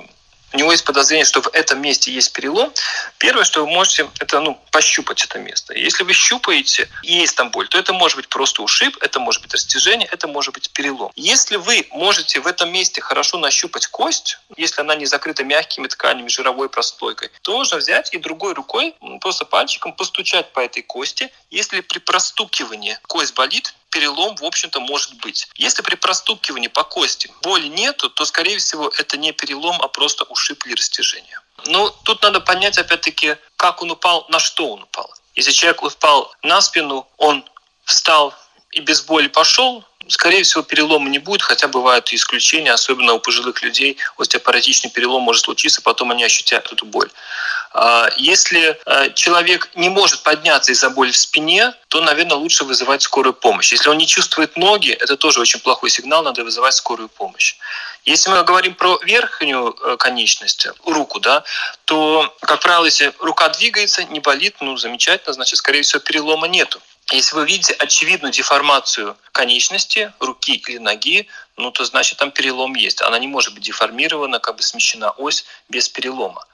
у 0.55 0.57
него 0.57 0.71
есть 0.71 0.85
подозрение, 0.85 1.25
что 1.25 1.43
в 1.43 1.49
этом 1.53 1.83
месте 1.83 2.13
есть 2.13 2.33
перелом, 2.33 2.73
первое, 3.19 3.45
что 3.45 3.65
вы 3.65 3.71
можете, 3.71 4.09
это 4.21 4.41
ну, 4.41 4.59
пощупать 4.71 5.25
это 5.25 5.39
место. 5.41 5.75
Если 5.75 6.05
вы 6.05 6.13
щупаете 6.13 6.89
и 7.03 7.15
есть 7.15 7.37
там 7.37 7.51
боль, 7.51 7.67
то 7.69 7.77
это 7.77 7.93
может 7.93 8.17
быть 8.17 8.29
просто 8.29 8.63
ушиб, 8.63 8.97
это 9.01 9.19
может 9.19 9.43
быть 9.43 9.53
растяжение, 9.53 10.09
это 10.11 10.29
может 10.29 10.55
быть 10.55 10.71
перелом. 10.71 11.11
Если 11.17 11.57
вы 11.57 11.87
можете 11.91 12.41
в 12.41 12.47
этом 12.47 12.73
месте 12.73 13.01
хорошо 13.01 13.37
нащупать 13.39 13.89
кость, 13.89 14.39
если 14.57 14.81
она 14.81 14.95
не 14.95 15.07
закрыта 15.07 15.43
мягкими 15.43 15.89
тканями, 15.89 16.29
жировой 16.29 16.69
прослойкой, 16.69 17.31
то 17.43 17.59
можно 17.59 17.79
взять 17.79 18.15
и 18.15 18.19
другой 18.19 18.55
рукой, 18.55 18.95
просто 19.21 19.45
пальчиком 19.45 19.93
постучать 19.93 20.53
по 20.53 20.61
этой 20.61 20.83
кости. 20.83 21.33
Если 21.51 21.81
при 21.81 21.99
простукивании 21.99 22.97
кость 23.09 23.35
болит, 23.35 23.75
перелом, 23.95 24.35
в 24.35 24.45
общем-то, 24.45 24.81
может 24.81 25.15
быть. 25.23 25.49
Если 25.55 25.83
при 25.83 25.95
простукивании 25.95 26.67
по 26.67 26.83
кости 26.83 27.31
боли 27.43 27.69
нету, 27.69 28.11
то, 28.11 28.25
скорее 28.25 28.59
всего, 28.59 28.89
это 28.99 29.17
не 29.17 29.33
перелом, 29.33 29.81
а 29.81 29.89
просто 29.89 30.25
ушиб 30.25 30.67
или 30.67 30.75
растяжение. 30.75 31.39
Но 31.67 31.91
тут 32.05 32.21
надо 32.23 32.41
понять, 32.41 32.77
опять-таки, 32.77 33.37
как 33.57 33.83
он 33.83 33.93
упал, 33.93 34.27
на 34.29 34.41
что 34.41 34.73
он 34.73 34.83
упал. 34.83 35.15
Если 35.37 35.53
человек 35.53 35.83
упал 35.83 36.35
на 36.43 36.61
спину, 36.61 37.07
он 37.19 37.45
встал 37.85 38.35
и 38.75 38.81
без 38.81 39.03
боли 39.03 39.29
пошел, 39.29 39.85
Скорее 40.09 40.43
всего, 40.43 40.63
перелома 40.63 41.09
не 41.09 41.19
будет, 41.19 41.43
хотя 41.43 41.67
бывают 41.67 42.13
исключения, 42.13 42.73
особенно 42.73 43.15
у 43.15 43.21
пожилых 43.21 43.63
людей 43.63 43.97
остеопоротичный 44.19 44.91
перелом 44.91 45.23
может 45.23 45.45
случиться, 45.45 45.81
потом 45.81 46.11
они 46.11 46.25
ощутят 46.25 46.71
эту 46.71 46.85
боль. 46.85 47.11
А, 47.73 48.09
если 48.19 48.79
а, 48.85 49.09
человек 49.11 49.71
не 49.75 49.89
может 49.89 50.23
подняться 50.23 50.73
из-за 50.73 50.91
боли 50.91 51.11
в 51.11 51.17
спине, 51.17 51.73
то, 51.89 52.03
наверное, 52.03 52.37
лучше 52.37 52.65
вызывать 52.65 53.03
скорую 53.03 53.33
помощь. 53.33 53.73
Если 53.73 53.89
он 53.89 53.97
не 53.97 54.07
чувствует 54.07 54.57
ноги, 54.57 54.91
это 54.91 55.17
тоже 55.17 55.41
очень 55.41 55.61
плохой 55.61 55.89
сигнал, 55.89 56.23
надо 56.23 56.45
вызывать 56.45 56.75
скорую 56.75 57.09
помощь. 57.09 57.57
Если 58.05 58.29
мы 58.29 58.45
говорим 58.45 58.75
про 58.75 58.99
верхнюю 59.03 59.75
э, 59.83 59.97
конечность, 59.97 60.69
руку, 60.85 61.21
да, 61.21 61.45
то, 61.87 62.35
как 62.41 62.61
правило, 62.61 62.85
если 62.85 63.15
рука 63.21 63.49
двигается, 63.49 64.05
не 64.05 64.21
болит, 64.21 64.57
ну, 64.61 64.77
замечательно, 64.77 65.33
значит, 65.33 65.59
скорее 65.59 65.83
всего, 65.83 66.01
перелома 66.01 66.47
нету. 66.47 66.81
Если 67.13 67.37
вы 67.37 67.47
видите 67.47 67.75
очевидную 67.75 68.33
деформацию 68.33 69.17
конечности, 69.33 70.13
руки 70.21 70.55
или 70.55 70.79
ноги, 70.79 71.29
ну 71.57 71.71
то 71.71 71.85
значит 71.85 72.19
там 72.19 72.31
перелом 72.31 72.75
есть. 72.75 73.03
Она 73.03 73.19
не 73.19 73.29
может 73.29 73.55
быть 73.55 73.65
деформирована, 73.65 74.39
как 74.39 74.57
бы 74.57 74.63
смещена 74.63 75.11
ось 75.11 75.45
без 75.69 75.89
перелома. 75.89 76.47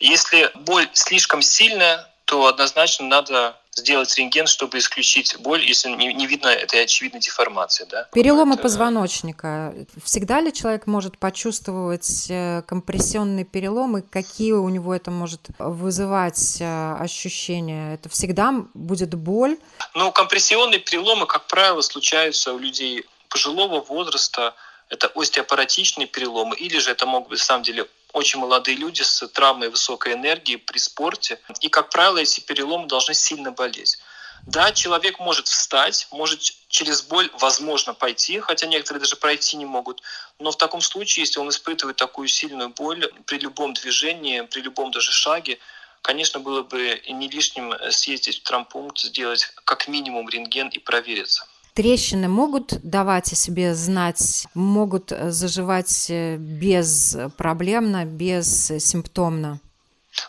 Если 0.00 0.50
боль 0.54 0.88
слишком 0.92 1.42
сильная, 1.42 2.10
то 2.24 2.46
однозначно 2.46 3.06
надо 3.06 3.56
сделать 3.76 4.16
рентген, 4.16 4.46
чтобы 4.46 4.78
исключить 4.78 5.36
боль, 5.38 5.64
если 5.64 5.90
не, 5.90 6.12
не 6.12 6.26
видно 6.26 6.48
этой 6.48 6.82
очевидной 6.84 7.20
деформации. 7.20 7.86
Да? 7.90 8.08
Переломы 8.12 8.56
позвоночника. 8.56 9.74
Всегда 10.02 10.40
ли 10.40 10.52
человек 10.52 10.86
может 10.86 11.18
почувствовать 11.18 12.26
э, 12.28 12.62
компрессионный 12.66 13.44
перелом 13.44 13.98
и 13.98 14.02
какие 14.02 14.52
у 14.52 14.68
него 14.68 14.94
это 14.94 15.10
может 15.10 15.40
вызывать 15.58 16.58
э, 16.60 16.96
ощущения? 17.00 17.94
Это 17.94 18.08
всегда 18.08 18.54
будет 18.74 19.14
боль? 19.14 19.58
Ну, 19.94 20.12
компрессионные 20.12 20.80
переломы, 20.80 21.26
как 21.26 21.46
правило, 21.46 21.80
случаются 21.80 22.52
у 22.52 22.58
людей 22.58 23.04
пожилого 23.28 23.80
возраста. 23.80 24.54
Это 24.88 25.10
остеопаратичные 25.14 26.06
переломы, 26.06 26.56
или 26.56 26.78
же 26.78 26.90
это 26.90 27.06
могут 27.06 27.30
быть, 27.30 27.38
на 27.40 27.44
самом 27.44 27.62
деле, 27.64 27.86
очень 28.14 28.38
молодые 28.38 28.76
люди 28.76 29.02
с 29.02 29.26
травмой 29.28 29.68
высокой 29.68 30.14
энергии 30.14 30.56
при 30.56 30.78
спорте. 30.78 31.40
И, 31.60 31.68
как 31.68 31.90
правило, 31.90 32.18
эти 32.18 32.40
переломы 32.40 32.86
должны 32.86 33.12
сильно 33.12 33.50
болеть. 33.50 33.98
Да, 34.46 34.72
человек 34.72 35.18
может 35.18 35.48
встать, 35.48 36.06
может 36.10 36.40
через 36.68 37.02
боль, 37.02 37.30
возможно, 37.40 37.92
пойти, 37.92 38.40
хотя 38.40 38.66
некоторые 38.66 39.00
даже 39.00 39.16
пройти 39.16 39.56
не 39.56 39.64
могут. 39.64 40.02
Но 40.38 40.52
в 40.52 40.56
таком 40.56 40.80
случае, 40.80 41.24
если 41.24 41.40
он 41.40 41.48
испытывает 41.48 41.96
такую 41.96 42.28
сильную 42.28 42.68
боль 42.68 43.10
при 43.26 43.38
любом 43.38 43.74
движении, 43.74 44.42
при 44.42 44.60
любом 44.60 44.90
даже 44.90 45.10
шаге, 45.10 45.58
конечно, 46.02 46.40
было 46.40 46.62
бы 46.62 47.02
не 47.08 47.28
лишним 47.28 47.74
съездить 47.90 48.40
в 48.40 48.42
травмпункт, 48.42 49.00
сделать 49.00 49.50
как 49.64 49.88
минимум 49.88 50.28
рентген 50.28 50.68
и 50.68 50.78
провериться. 50.78 51.48
Трещины 51.74 52.28
могут 52.28 52.80
давать 52.88 53.32
о 53.32 53.34
себе 53.34 53.74
знать, 53.74 54.46
могут 54.54 55.10
э, 55.10 55.32
заживать 55.32 56.06
э, 56.08 56.36
безпроблемно, 56.36 58.04
бессимптомно? 58.04 59.58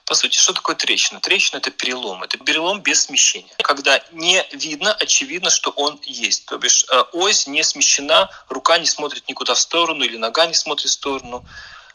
По 0.07 0.15
сути, 0.15 0.39
что 0.39 0.53
такое 0.53 0.75
трещина? 0.75 1.19
Трещина– 1.19 1.57
это 1.59 1.69
перелом. 1.69 2.23
Это 2.23 2.39
перелом 2.39 2.81
без 2.81 3.03
смещения. 3.03 3.53
Когда 3.59 4.01
не 4.11 4.43
видно, 4.53 4.91
очевидно, 4.95 5.51
что 5.51 5.69
он 5.69 5.99
есть. 6.01 6.47
То 6.47 6.57
бишь 6.57 6.83
э, 6.91 7.03
ось 7.13 7.45
не 7.45 7.63
смещена, 7.63 8.31
рука 8.49 8.79
не 8.79 8.87
смотрит 8.87 9.29
никуда 9.29 9.53
в 9.53 9.59
сторону 9.59 10.03
или 10.03 10.17
нога 10.17 10.47
не 10.47 10.55
смотрит 10.55 10.89
в 10.89 10.93
сторону. 10.93 11.45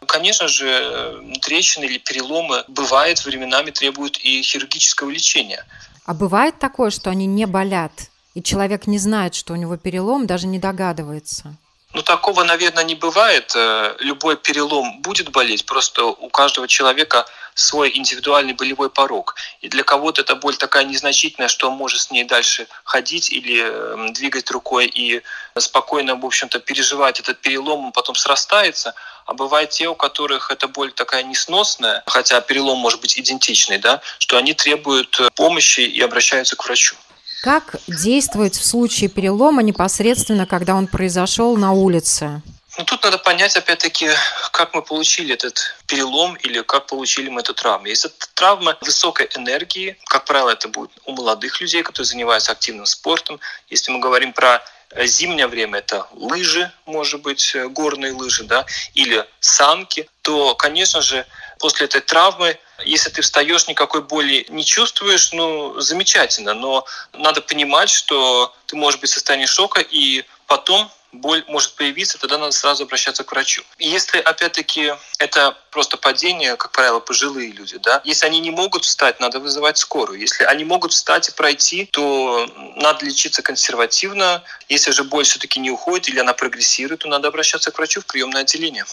Конечно 0.06 0.46
же, 0.46 1.24
трещины 1.42 1.86
или 1.86 1.98
переломы 1.98 2.64
бывают 2.68 3.24
временами 3.24 3.72
требуют 3.72 4.16
и 4.18 4.42
хирургического 4.42 5.10
лечения. 5.10 5.66
А 6.06 6.14
бывает 6.14 6.60
такое, 6.60 6.90
что 6.90 7.10
они 7.10 7.26
не 7.26 7.46
болят? 7.46 8.10
И 8.34 8.42
человек 8.42 8.86
не 8.86 8.98
знает, 8.98 9.34
что 9.34 9.52
у 9.52 9.56
него 9.56 9.76
перелом, 9.76 10.26
даже 10.26 10.46
не 10.46 10.58
догадывается. 10.58 11.56
Ну, 11.92 12.02
такого, 12.02 12.44
наверное, 12.44 12.84
не 12.84 12.94
бывает. 12.94 13.52
Э, 13.56 13.96
любой 13.98 14.36
перелом 14.36 15.02
будет 15.02 15.30
болеть, 15.30 15.66
просто 15.66 16.04
у 16.04 16.28
каждого 16.28 16.68
человека 16.68 17.26
свой 17.54 17.90
индивидуальный 17.96 18.52
болевой 18.54 18.90
порог. 18.90 19.34
И 19.60 19.68
для 19.68 19.82
кого-то 19.82 20.22
эта 20.22 20.36
боль 20.36 20.56
такая 20.56 20.84
незначительная, 20.84 21.48
что 21.48 21.68
он 21.68 21.76
может 21.76 22.00
с 22.00 22.10
ней 22.12 22.22
дальше 22.22 22.68
ходить 22.84 23.32
или 23.32 23.60
эм, 23.60 24.12
двигать 24.12 24.52
рукой 24.52 24.86
и 24.86 25.22
спокойно, 25.58 26.14
в 26.14 26.24
общем-то, 26.24 26.60
переживать 26.60 27.18
этот 27.18 27.40
перелом, 27.40 27.86
он 27.86 27.92
потом 27.92 28.14
срастается. 28.14 28.94
А 29.26 29.34
бывают 29.34 29.70
те, 29.70 29.88
у 29.88 29.96
которых 29.96 30.52
эта 30.52 30.68
боль 30.68 30.92
такая 30.92 31.24
несносная, 31.24 32.04
хотя 32.06 32.40
перелом 32.40 32.78
может 32.78 33.00
быть 33.00 33.18
идентичный, 33.18 33.78
да, 33.78 34.00
что 34.18 34.38
они 34.38 34.54
требуют 34.54 35.18
э, 35.18 35.28
помощи 35.34 35.80
и 35.80 36.00
обращаются 36.00 36.54
к 36.54 36.64
врачу. 36.64 36.94
Как 37.42 37.76
действовать 37.86 38.54
в 38.54 38.64
случае 38.64 39.08
перелома 39.08 39.62
непосредственно, 39.62 40.46
когда 40.46 40.74
он 40.74 40.86
произошел 40.86 41.56
на 41.56 41.72
улице? 41.72 42.42
Ну, 42.76 42.84
тут 42.84 43.02
надо 43.02 43.18
понять, 43.18 43.56
опять-таки, 43.56 44.10
как 44.52 44.74
мы 44.74 44.82
получили 44.82 45.34
этот 45.34 45.74
перелом 45.86 46.34
или 46.36 46.60
как 46.60 46.86
получили 46.86 47.30
мы 47.30 47.40
эту 47.40 47.54
травму. 47.54 47.86
Если 47.86 48.10
это 48.10 48.28
травма 48.34 48.76
высокой 48.82 49.28
энергии, 49.34 49.96
как 50.04 50.26
правило, 50.26 50.50
это 50.50 50.68
будет 50.68 50.90
у 51.06 51.12
молодых 51.12 51.60
людей, 51.60 51.82
которые 51.82 52.06
занимаются 52.06 52.52
активным 52.52 52.86
спортом. 52.86 53.40
Если 53.70 53.90
мы 53.90 54.00
говорим 54.00 54.32
про 54.32 54.62
э, 54.90 55.06
зимнее 55.06 55.46
время, 55.46 55.78
это 55.78 56.06
лыжи, 56.12 56.70
может 56.84 57.22
быть, 57.22 57.54
э, 57.54 57.68
горные 57.68 58.12
лыжи, 58.12 58.44
да, 58.44 58.66
или 58.94 59.26
санки, 59.40 60.08
то, 60.22 60.54
конечно 60.54 61.00
же, 61.00 61.26
после 61.60 61.86
этой 61.86 62.00
травмы 62.00 62.58
если 62.84 63.10
ты 63.10 63.22
встаешь, 63.22 63.68
никакой 63.68 64.02
боли 64.02 64.46
не 64.48 64.64
чувствуешь, 64.64 65.32
ну, 65.32 65.78
замечательно, 65.80 66.54
но 66.54 66.84
надо 67.12 67.40
понимать, 67.40 67.90
что 67.90 68.54
ты 68.66 68.76
можешь 68.76 69.00
быть 69.00 69.10
в 69.10 69.14
состоянии 69.14 69.46
шока, 69.46 69.80
и 69.80 70.24
потом 70.46 70.90
боль 71.12 71.44
может 71.48 71.74
появиться, 71.74 72.18
тогда 72.18 72.38
надо 72.38 72.52
сразу 72.52 72.84
обращаться 72.84 73.24
к 73.24 73.32
врачу. 73.32 73.62
Если, 73.78 74.18
опять-таки, 74.18 74.94
это 75.18 75.56
просто 75.72 75.96
падение, 75.96 76.56
как 76.56 76.70
правило, 76.70 77.00
пожилые 77.00 77.50
люди, 77.50 77.78
да, 77.78 78.00
если 78.04 78.26
они 78.26 78.38
не 78.38 78.50
могут 78.50 78.84
встать, 78.84 79.18
надо 79.18 79.40
вызывать 79.40 79.76
скорую. 79.76 80.20
Если 80.20 80.44
они 80.44 80.64
могут 80.64 80.92
встать 80.92 81.28
и 81.28 81.32
пройти, 81.32 81.86
то 81.86 82.48
надо 82.76 83.04
лечиться 83.04 83.42
консервативно. 83.42 84.44
Если 84.68 84.92
же 84.92 85.02
боль 85.02 85.24
все-таки 85.24 85.58
не 85.58 85.70
уходит 85.70 86.08
или 86.08 86.20
она 86.20 86.32
прогрессирует, 86.32 87.00
то 87.00 87.08
надо 87.08 87.28
обращаться 87.28 87.72
к 87.72 87.78
врачу 87.78 88.00
в 88.00 88.06
приемное 88.06 88.42
отделение. 88.42 88.84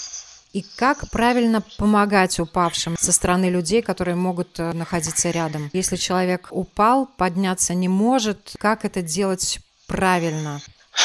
И 0.54 0.64
как 0.76 1.10
правильно 1.12 1.62
помогать 1.78 2.40
упавшим 2.40 2.98
со 3.00 3.12
стороны 3.12 3.50
людей, 3.50 3.82
которые 3.82 4.16
могут 4.16 4.60
э, 4.60 4.74
находиться 4.74 5.30
рядом? 5.30 5.70
Если 5.74 5.98
человек 5.98 6.48
упал, 6.52 7.06
подняться 7.06 7.74
не 7.74 7.88
может, 7.88 8.56
как 8.58 8.86
это 8.86 9.02
делать 9.02 9.60
правильно? 9.88 10.62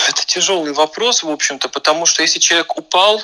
Это 0.09 0.25
тяжелый 0.25 0.73
вопрос, 0.73 1.23
в 1.23 1.31
общем-то, 1.31 1.69
потому 1.69 2.07
что 2.07 2.23
если 2.23 2.39
человек 2.39 2.77
упал, 2.79 3.21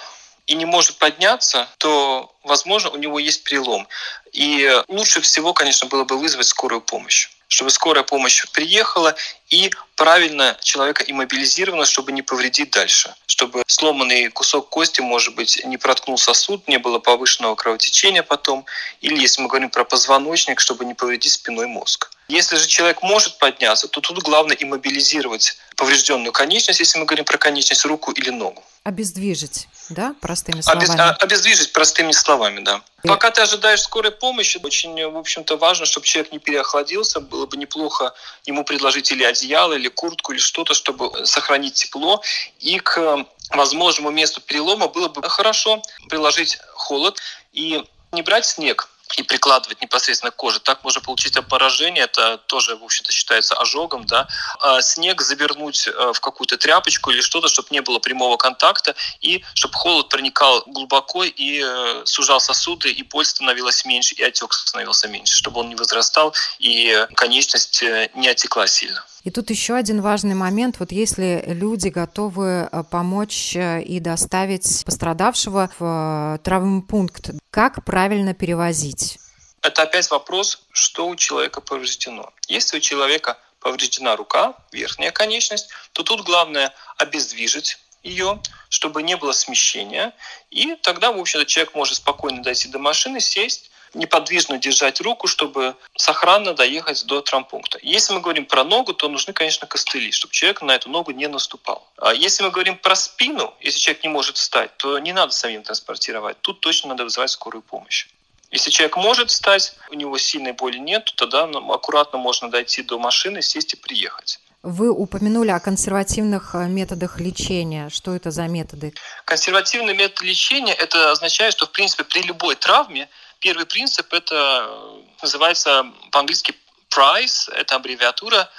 и 0.46 0.54
не 0.54 0.64
может 0.64 0.96
подняться, 0.96 1.68
то, 1.76 2.34
возможно, 2.42 2.88
у 2.90 2.96
него 2.96 3.18
есть 3.18 3.44
перелом. 3.44 3.86
И 4.32 4.82
лучше 4.88 5.20
всего, 5.20 5.52
конечно, 5.52 5.86
было 5.88 6.04
бы 6.04 6.18
вызвать 6.18 6.46
скорую 6.46 6.80
помощь 6.80 7.28
чтобы 7.48 7.70
скорая 7.70 8.04
помощь 8.04 8.44
приехала 8.52 9.16
и 9.48 9.70
правильно 9.96 10.56
человека 10.60 11.02
иммобилизировано, 11.06 11.86
чтобы 11.86 12.12
не 12.12 12.22
повредить 12.22 12.70
дальше, 12.70 13.14
чтобы 13.26 13.64
сломанный 13.66 14.28
кусок 14.28 14.68
кости, 14.68 15.00
может 15.00 15.34
быть, 15.34 15.64
не 15.64 15.78
проткнул 15.78 16.18
сосуд, 16.18 16.68
не 16.68 16.78
было 16.78 16.98
повышенного 16.98 17.54
кровотечения 17.54 18.22
потом, 18.22 18.66
или 19.00 19.18
если 19.18 19.40
мы 19.40 19.48
говорим 19.48 19.70
про 19.70 19.84
позвоночник, 19.84 20.60
чтобы 20.60 20.84
не 20.84 20.94
повредить 20.94 21.32
спиной 21.32 21.66
мозг. 21.66 22.10
Если 22.28 22.56
же 22.56 22.66
человек 22.66 23.02
может 23.02 23.38
подняться, 23.38 23.88
то 23.88 24.02
тут 24.02 24.22
главное 24.22 24.54
иммобилизировать 24.60 25.56
поврежденную 25.76 26.30
конечность, 26.30 26.78
если 26.78 26.98
мы 26.98 27.06
говорим 27.06 27.24
про 27.24 27.38
конечность, 27.38 27.86
руку 27.86 28.12
или 28.12 28.28
ногу. 28.28 28.62
Обездвижить, 28.84 29.66
да, 29.88 30.14
простыми 30.20 30.60
словами? 30.60 30.84
Обез, 30.84 31.00
а, 31.00 31.10
обездвижить 31.20 31.72
простыми 31.72 32.12
словами, 32.12 32.60
да. 32.60 32.82
И... 33.02 33.08
Пока 33.08 33.30
ты 33.30 33.40
ожидаешь 33.40 33.80
скорой 33.80 34.10
помощи, 34.10 34.60
очень, 34.62 35.10
в 35.10 35.16
общем-то, 35.16 35.56
важно, 35.56 35.86
чтобы 35.86 36.06
человек 36.06 36.30
не 36.32 36.38
переохладился. 36.38 37.20
Было 37.20 37.46
бы 37.46 37.56
неплохо 37.56 38.12
ему 38.44 38.62
предложить 38.62 39.10
или 39.10 39.24
одеяло, 39.24 39.72
или 39.72 39.88
куртку, 39.88 40.32
или 40.32 40.38
что-то, 40.38 40.74
чтобы 40.74 41.24
сохранить 41.24 41.74
тепло. 41.74 42.22
И 42.60 42.78
к 42.78 43.24
возможному 43.50 44.10
месту 44.10 44.42
перелома 44.42 44.88
было 44.88 45.08
бы 45.08 45.22
хорошо 45.30 45.82
приложить 46.10 46.58
холод 46.74 47.18
и 47.52 47.82
не 48.12 48.22
брать 48.22 48.44
снег, 48.46 48.88
и 49.16 49.22
прикладывать 49.22 49.80
непосредственно 49.80 50.30
к 50.30 50.36
коже. 50.36 50.60
Так 50.60 50.84
можно 50.84 51.00
получить 51.00 51.38
поражение, 51.48 52.04
это 52.04 52.38
тоже, 52.46 52.76
в 52.76 52.84
общем-то, 52.84 53.12
считается 53.12 53.54
ожогом, 53.56 54.04
да. 54.06 54.28
А 54.60 54.80
снег 54.82 55.20
завернуть 55.22 55.86
э, 55.86 56.12
в 56.12 56.20
какую-то 56.20 56.56
тряпочку 56.56 57.10
или 57.10 57.20
что-то, 57.20 57.48
чтобы 57.48 57.68
не 57.70 57.80
было 57.80 57.98
прямого 57.98 58.36
контакта, 58.36 58.94
и 59.20 59.44
чтобы 59.54 59.74
холод 59.74 60.08
проникал 60.08 60.62
глубоко 60.66 61.24
и 61.24 61.62
э, 61.64 62.02
сужал 62.04 62.40
сосуды, 62.40 62.90
и 62.90 63.02
боль 63.02 63.24
становилась 63.24 63.84
меньше, 63.84 64.14
и 64.14 64.22
отек 64.22 64.52
становился 64.52 65.08
меньше, 65.08 65.34
чтобы 65.34 65.60
он 65.60 65.68
не 65.68 65.76
возрастал, 65.76 66.34
и 66.58 67.06
конечность 67.14 67.82
э, 67.82 68.10
не 68.14 68.28
отекла 68.28 68.66
сильно. 68.66 69.04
И 69.28 69.30
тут 69.30 69.50
еще 69.50 69.74
один 69.74 70.00
важный 70.00 70.34
момент. 70.34 70.76
Вот 70.78 70.90
если 70.90 71.44
люди 71.48 71.88
готовы 71.88 72.66
помочь 72.90 73.54
и 73.54 74.00
доставить 74.00 74.82
пострадавшего 74.86 75.70
в 75.78 76.40
травмпункт, 76.42 77.32
как 77.50 77.84
правильно 77.84 78.32
перевозить? 78.32 79.18
Это 79.60 79.82
опять 79.82 80.10
вопрос, 80.10 80.62
что 80.72 81.06
у 81.08 81.14
человека 81.14 81.60
повреждено. 81.60 82.32
Если 82.46 82.78
у 82.78 82.80
человека 82.80 83.36
повреждена 83.60 84.16
рука, 84.16 84.54
верхняя 84.72 85.10
конечность, 85.10 85.68
то 85.92 86.02
тут 86.02 86.24
главное 86.24 86.72
обездвижить 86.96 87.76
ее, 88.02 88.40
чтобы 88.70 89.02
не 89.02 89.18
было 89.18 89.32
смещения. 89.32 90.14
И 90.50 90.74
тогда, 90.76 91.12
в 91.12 91.18
общем-то, 91.18 91.44
человек 91.44 91.74
может 91.74 91.96
спокойно 91.98 92.42
дойти 92.42 92.68
до 92.68 92.78
машины, 92.78 93.20
сесть, 93.20 93.70
неподвижно 93.94 94.58
держать 94.58 95.00
руку, 95.00 95.26
чтобы 95.26 95.76
сохранно 95.96 96.54
доехать 96.54 97.04
до 97.06 97.20
травмпункта. 97.20 97.78
Если 97.82 98.12
мы 98.12 98.20
говорим 98.20 98.46
про 98.46 98.64
ногу, 98.64 98.92
то 98.92 99.08
нужны, 99.08 99.32
конечно, 99.32 99.66
костыли, 99.66 100.10
чтобы 100.12 100.32
человек 100.32 100.62
на 100.62 100.72
эту 100.72 100.90
ногу 100.90 101.12
не 101.12 101.28
наступал. 101.28 101.86
А 101.96 102.12
если 102.14 102.42
мы 102.42 102.50
говорим 102.50 102.76
про 102.76 102.94
спину, 102.96 103.54
если 103.60 103.78
человек 103.78 104.02
не 104.02 104.10
может 104.10 104.36
встать, 104.36 104.76
то 104.76 104.98
не 104.98 105.12
надо 105.12 105.32
самим 105.32 105.62
транспортировать. 105.62 106.40
Тут 106.40 106.60
точно 106.60 106.90
надо 106.90 107.04
вызывать 107.04 107.30
скорую 107.30 107.62
помощь. 107.62 108.08
Если 108.50 108.70
человек 108.70 108.96
может 108.96 109.30
встать, 109.30 109.74
у 109.90 109.94
него 109.94 110.16
сильной 110.16 110.52
боли 110.52 110.78
нет, 110.78 111.04
то 111.04 111.28
тогда 111.28 111.44
аккуратно 111.74 112.18
можно 112.18 112.50
дойти 112.50 112.82
до 112.82 112.98
машины, 112.98 113.42
сесть 113.42 113.74
и 113.74 113.76
приехать. 113.76 114.40
Вы 114.62 114.90
упомянули 114.90 115.50
о 115.50 115.60
консервативных 115.60 116.54
э, 116.54 116.66
методах 116.66 117.20
лечения. 117.20 117.90
Что 117.90 118.16
это 118.16 118.32
за 118.32 118.48
методы? 118.48 118.92
Консервативный 119.24 119.94
метод 119.94 120.22
лечения– 120.22 120.74
это 120.78 121.12
означает, 121.12 121.52
что, 121.52 121.66
в 121.66 121.70
принципе, 121.70 122.02
при 122.02 122.22
любой 122.22 122.56
травме 122.56 123.08
первый 123.40 123.66
принцип– 123.66 124.12
это 124.12 124.66
э, 124.68 125.02
называется 125.22 125.86
по-английски 126.10 126.54
PRICE, 126.90 127.52
это 127.52 127.76
аббревиатура, 127.76 128.50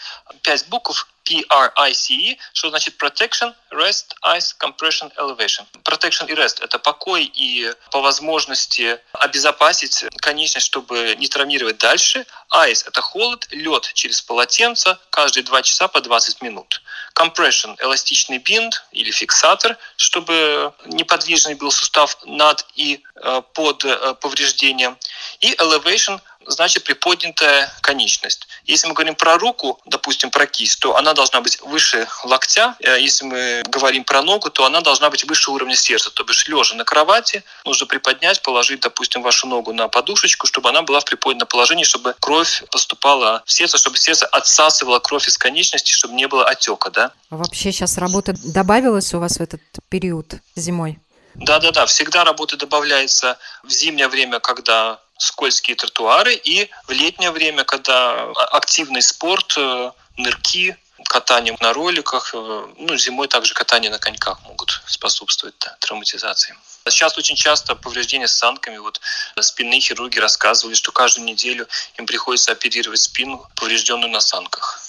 пять 0.44 0.68
букв 0.68 1.08
PRICE, 1.30 2.38
что 2.54 2.70
значит 2.70 3.02
Protection, 3.02 3.54
Rest, 3.72 4.14
Ice, 4.26 4.56
Compression, 4.60 5.12
Elevation. 5.16 5.66
Protection 5.84 6.30
и 6.30 6.34
Rest– 6.34 6.58
это 6.62 6.80
покой 6.80 7.24
и 7.26 7.72
по 7.92 8.02
возможности 8.02 9.00
обезопасить 9.14 10.06
конечность, 10.18 10.66
чтобы 10.66 11.16
не 11.18 11.28
травмировать 11.28 11.78
дальше. 11.78 12.26
Ice– 12.54 12.86
это 12.88 13.02
холод, 13.02 13.48
лед 13.52 13.92
через 13.94 14.22
полотенце 14.22 14.98
каждые 15.10 15.44
2 15.44 15.62
часа 15.62 15.88
по 15.88 16.02
20 16.02 16.42
минут. 16.42 16.82
Compression– 17.16 17.76
эластичный 17.80 18.40
бинт 18.40 18.84
или 18.92 19.12
фиксатор, 19.12 19.78
чтобы 19.98 20.74
неподвижный 20.86 21.56
был 21.56 21.72
сустав 21.72 22.18
над 22.26 22.66
и 22.76 23.04
э, 23.16 23.42
под 23.54 23.86
э, 23.86 24.16
повреждением. 24.16 24.98
И 25.42 25.54
Elevation 25.56 26.22
значит 26.48 26.84
приподнятая 26.84 27.72
конечность. 27.82 28.48
Если 28.66 28.88
мы 28.88 28.94
говорим 28.94 29.16
про 29.16 29.38
руку, 29.38 29.80
допустим, 29.86 30.32
про 30.32 30.46
кисть, 30.46 30.80
то 30.80 30.96
она 30.96 31.14
должна 31.14 31.42
быть 31.42 31.62
выше 31.62 32.08
локтя. 32.24 32.76
Э, 32.80 33.00
если 33.00 33.26
мы 33.26 33.64
говорим 33.68 34.04
про 34.04 34.22
ногу, 34.22 34.50
то 34.50 34.66
она 34.66 34.82
должна 34.82 35.10
быть 35.10 35.24
выше 35.26 35.52
уровня 35.52 35.76
сердца. 35.76 36.10
То 36.12 36.24
бишь, 36.24 36.48
лежа 36.48 36.76
на 36.76 36.84
кровати, 36.84 37.44
нужно 37.66 37.86
приподнять, 37.88 38.42
положить, 38.42 38.82
допустим, 38.82 39.22
вашу 39.22 39.48
ногу 39.48 39.74
на 39.74 39.88
подушечку, 39.88 40.48
чтобы 40.48 40.70
она 40.70 40.82
была 40.82 41.00
в 41.00 41.06
приподнятом 41.06 41.48
положении, 41.48 41.84
чтобы 41.84 42.16
кровь 42.20 42.64
поступала 42.72 43.44
в 43.46 43.52
сердце, 43.52 43.78
чтобы 43.78 43.98
сердце 43.98 44.26
отсасывало 44.26 45.00
кровь 45.00 45.28
из 45.28 45.38
конечности, 45.38 45.92
чтобы 45.92 46.14
не 46.14 46.28
было 46.28 46.46
отека, 46.46 46.90
да? 46.90 47.12
Вообще 47.30 47.72
сейчас 47.72 47.98
работа 47.98 48.34
добавилась 48.44 49.14
у 49.14 49.20
вас 49.20 49.38
в 49.38 49.42
этот 49.42 49.62
период 49.90 50.36
зимой? 50.56 51.00
Да-да-да, 51.36 51.86
всегда 51.86 52.24
работа 52.24 52.58
добавляется 52.58 53.38
в 53.64 53.70
зимнее 53.70 54.08
время, 54.08 54.40
когда 54.40 55.00
скользкие 55.20 55.76
тротуары, 55.76 56.34
и 56.34 56.70
в 56.88 56.92
летнее 56.92 57.32
время, 57.32 57.64
когда 57.64 58.32
активный 58.52 59.02
спорт, 59.02 59.54
э, 59.58 59.92
нырки, 60.18 60.78
катание 61.06 61.56
на 61.60 61.74
роликах, 61.74 62.32
э, 62.34 62.68
ну, 62.78 62.98
зимой 62.98 63.28
также 63.28 63.54
катание 63.54 63.92
на 63.92 64.00
коньках 64.00 64.42
могут 64.44 64.82
способствовать 64.86 65.56
да, 65.60 65.76
травматизации. 65.80 66.56
Сейчас 66.88 67.18
очень 67.18 67.36
часто 67.36 67.76
повреждения 67.76 68.28
с 68.28 68.34
санками. 68.36 68.78
Вот 68.78 69.00
спинные 69.40 69.80
хирурги 69.80 70.20
рассказывали, 70.20 70.74
что 70.74 70.92
каждую 70.92 71.26
неделю 71.26 71.68
им 71.98 72.06
приходится 72.06 72.52
оперировать 72.52 73.02
спину, 73.02 73.46
поврежденную 73.56 74.10
на 74.10 74.22
санках. 74.22 74.80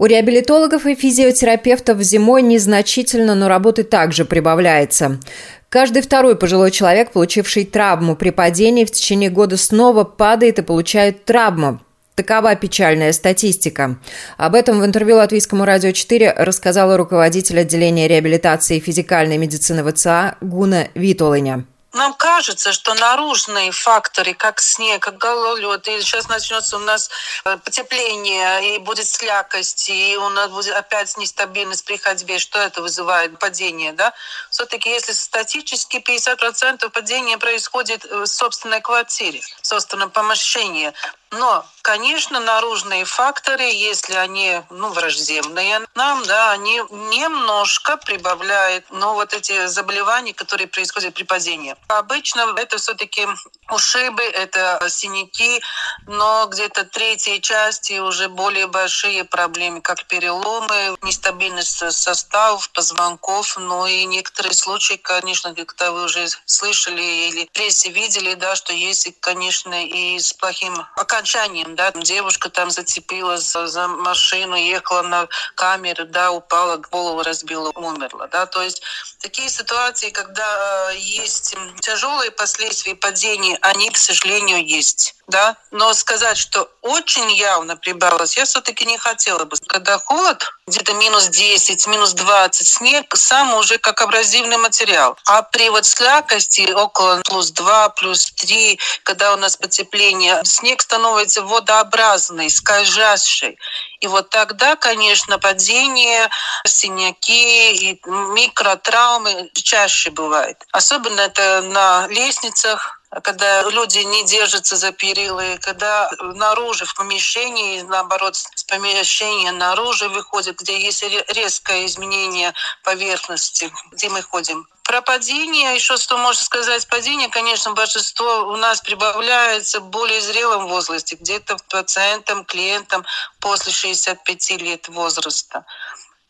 У 0.00 0.06
реабилитологов 0.06 0.86
и 0.86 0.94
физиотерапевтов 0.94 2.00
зимой 2.00 2.40
незначительно, 2.40 3.34
но 3.34 3.48
работы 3.48 3.82
также 3.82 4.24
прибавляется. 4.24 5.20
Каждый 5.68 6.00
второй 6.00 6.36
пожилой 6.36 6.70
человек, 6.70 7.12
получивший 7.12 7.66
травму 7.66 8.16
при 8.16 8.30
падении, 8.30 8.86
в 8.86 8.90
течение 8.90 9.28
года 9.28 9.58
снова 9.58 10.04
падает 10.04 10.58
и 10.58 10.62
получает 10.62 11.26
травму. 11.26 11.82
Такова 12.14 12.54
печальная 12.54 13.12
статистика. 13.12 13.98
Об 14.38 14.54
этом 14.54 14.80
в 14.80 14.86
интервью 14.86 15.16
Латвийскому 15.16 15.66
радио 15.66 15.92
4 15.92 16.32
рассказала 16.32 16.96
руководитель 16.96 17.60
отделения 17.60 18.08
реабилитации 18.08 18.78
и 18.78 18.80
физикальной 18.80 19.36
медицины 19.36 19.84
ВЦА 19.84 20.36
Гуна 20.40 20.88
Витолыня. 20.94 21.66
Нам 21.92 22.14
кажется, 22.14 22.72
что 22.72 22.94
наружные 22.94 23.72
факторы, 23.72 24.32
как 24.34 24.60
снег, 24.60 25.02
как 25.02 25.18
гололед, 25.18 25.88
и 25.88 26.00
сейчас 26.00 26.28
начнется 26.28 26.76
у 26.76 26.80
нас 26.80 27.10
э, 27.44 27.56
потепление, 27.56 28.76
и 28.76 28.78
будет 28.78 29.08
слякость, 29.08 29.88
и 29.88 30.16
у 30.16 30.28
нас 30.28 30.50
будет 30.50 30.76
опять 30.76 31.16
нестабильность 31.16 31.84
при 31.84 31.96
ходьбе, 31.96 32.38
что 32.38 32.60
это 32.60 32.80
вызывает? 32.80 33.36
Падение, 33.40 33.92
да? 33.92 34.12
Все-таки 34.50 34.88
если 34.88 35.12
статически 35.12 35.96
50% 35.96 36.88
падения 36.90 37.38
происходит 37.38 38.04
в 38.04 38.26
собственной 38.26 38.80
квартире, 38.80 39.40
в 39.60 39.66
собственном 39.66 40.10
помещении, 40.10 40.92
но, 41.32 41.64
конечно, 41.82 42.40
наружные 42.40 43.04
факторы, 43.04 43.62
если 43.62 44.14
они 44.14 44.62
ну, 44.70 44.90
враждебные 44.90 45.80
нам, 45.94 46.24
да, 46.24 46.50
они 46.50 46.80
немножко 46.90 47.96
прибавляют 47.96 48.84
ну, 48.90 49.14
вот 49.14 49.32
эти 49.32 49.66
заболевания, 49.66 50.34
которые 50.34 50.66
происходят 50.66 51.14
при 51.14 51.22
падении. 51.22 51.76
Обычно 51.88 52.52
это 52.56 52.78
все-таки 52.78 53.26
ушибы, 53.70 54.22
это 54.22 54.84
синяки, 54.88 55.62
но 56.06 56.46
где-то 56.46 56.84
третьей 56.84 57.40
части 57.40 58.00
уже 58.00 58.28
более 58.28 58.66
большие 58.66 59.24
проблемы, 59.24 59.80
как 59.80 60.06
переломы, 60.06 60.96
нестабильность 61.02 61.92
составов, 61.92 62.70
позвонков, 62.70 63.56
ну 63.56 63.86
и 63.86 64.04
некоторые 64.04 64.54
случаи, 64.54 64.94
конечно, 64.94 65.54
когда 65.54 65.92
вы 65.92 66.04
уже 66.04 66.26
слышали 66.44 67.02
или 67.02 67.46
в 67.46 67.52
прессе 67.52 67.90
видели, 67.90 68.34
да, 68.34 68.56
что 68.56 68.72
есть, 68.72 69.08
конечно, 69.20 69.86
и 69.86 70.18
с 70.18 70.32
плохим 70.32 70.74
окончанием 70.96 71.19
окончанием, 71.20 71.76
да, 71.76 71.92
девушка 71.92 72.48
там 72.48 72.70
зацепилась 72.70 73.52
за 73.52 73.88
машину, 73.88 74.56
ехала 74.56 75.02
на 75.02 75.28
камеру, 75.54 76.06
да, 76.06 76.30
упала, 76.32 76.76
голову 76.76 77.22
разбила, 77.22 77.70
умерла, 77.74 78.26
да, 78.28 78.46
то 78.46 78.62
есть 78.62 78.82
такие 79.20 79.48
ситуации, 79.48 80.10
когда 80.10 80.90
э, 80.92 80.96
есть 80.98 81.54
тяжелые 81.80 82.30
последствия 82.30 82.94
падения, 82.94 83.58
они, 83.60 83.90
к 83.90 83.96
сожалению, 83.96 84.66
есть, 84.66 85.14
да, 85.30 85.56
но 85.70 85.94
сказать, 85.94 86.36
что 86.36 86.68
очень 86.82 87.30
явно 87.32 87.76
прибавилось, 87.76 88.36
я 88.36 88.44
все-таки 88.44 88.84
не 88.84 88.98
хотела 88.98 89.44
бы. 89.44 89.56
Когда 89.66 89.98
холод, 89.98 90.50
где-то 90.66 90.92
минус 90.94 91.28
10, 91.28 91.86
минус 91.86 92.12
20, 92.12 92.66
снег 92.66 93.16
сам 93.16 93.54
уже 93.54 93.78
как 93.78 94.02
абразивный 94.02 94.56
материал. 94.56 95.16
А 95.26 95.42
при 95.42 95.70
вот 95.70 95.86
слякости 95.86 96.70
около 96.72 97.22
плюс 97.24 97.50
2, 97.50 97.88
плюс 97.90 98.30
3, 98.32 98.78
когда 99.04 99.32
у 99.32 99.36
нас 99.36 99.56
потепление, 99.56 100.42
снег 100.44 100.82
становится 100.82 101.42
водообразный, 101.42 102.50
скольжащий. 102.50 103.58
И 104.00 104.06
вот 104.06 104.30
тогда, 104.30 104.76
конечно, 104.76 105.38
падение, 105.38 106.28
синяки 106.66 107.72
и 107.72 108.00
микротравмы 108.06 109.50
чаще 109.54 110.10
бывает. 110.10 110.56
Особенно 110.72 111.20
это 111.20 111.60
на 111.62 112.06
лестницах, 112.08 112.99
когда 113.22 113.62
люди 113.62 113.98
не 113.98 114.24
держатся 114.24 114.76
за 114.76 114.92
перилы, 114.92 115.58
когда 115.60 116.10
наружу 116.20 116.86
в 116.86 116.94
помещении, 116.94 117.82
наоборот, 117.82 118.36
с 118.36 118.64
помещения 118.64 119.50
наружу 119.50 120.08
выходит, 120.10 120.60
где 120.60 120.80
есть 120.80 121.02
резкое 121.28 121.86
изменение 121.86 122.54
поверхности, 122.84 123.72
где 123.92 124.08
мы 124.08 124.22
ходим. 124.22 124.66
Про 124.84 125.02
падение, 125.02 125.74
еще 125.74 125.96
что 125.96 126.16
можно 126.18 126.42
сказать, 126.42 126.86
падение, 126.88 127.28
конечно, 127.28 127.72
большинство 127.72 128.48
у 128.48 128.56
нас 128.56 128.80
прибавляется 128.80 129.80
в 129.80 129.88
более 129.88 130.20
зрелом 130.20 130.66
возрасте, 130.68 131.16
где-то 131.16 131.56
пациентам, 131.68 132.44
клиентам 132.44 133.04
после 133.40 133.72
65 133.72 134.50
лет 134.62 134.88
возраста. 134.88 135.64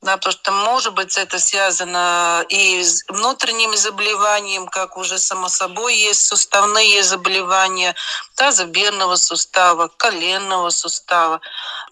Да, 0.02 0.16
потому 0.16 0.32
что, 0.32 0.50
может 0.50 0.94
быть, 0.94 1.18
это 1.18 1.38
связано 1.38 2.42
и 2.48 2.82
с 2.82 3.04
внутренним 3.06 3.76
заболеванием, 3.76 4.66
как 4.66 4.96
уже 4.96 5.18
само 5.18 5.50
собой 5.50 5.94
есть 5.94 6.24
суставные 6.26 7.02
заболевания 7.02 7.94
тазобедренного 8.34 9.16
сустава, 9.16 9.88
коленного 9.88 10.70
сустава. 10.70 11.42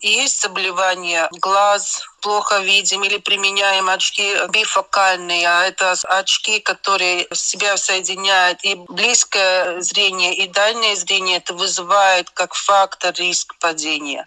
Есть 0.00 0.40
заболевания 0.40 1.28
глаз, 1.32 2.02
плохо 2.22 2.60
видим 2.60 3.04
или 3.04 3.18
применяем 3.18 3.90
очки 3.90 4.36
бифокальные, 4.48 5.46
а 5.46 5.66
это 5.66 5.94
очки, 6.04 6.60
которые 6.60 7.28
себя 7.34 7.76
соединяют 7.76 8.64
и 8.64 8.74
близкое 8.74 9.82
зрение, 9.82 10.34
и 10.34 10.48
дальнее 10.48 10.96
зрение. 10.96 11.36
Это 11.36 11.52
вызывает 11.52 12.30
как 12.30 12.54
фактор 12.54 13.12
риск 13.16 13.54
падения 13.60 14.26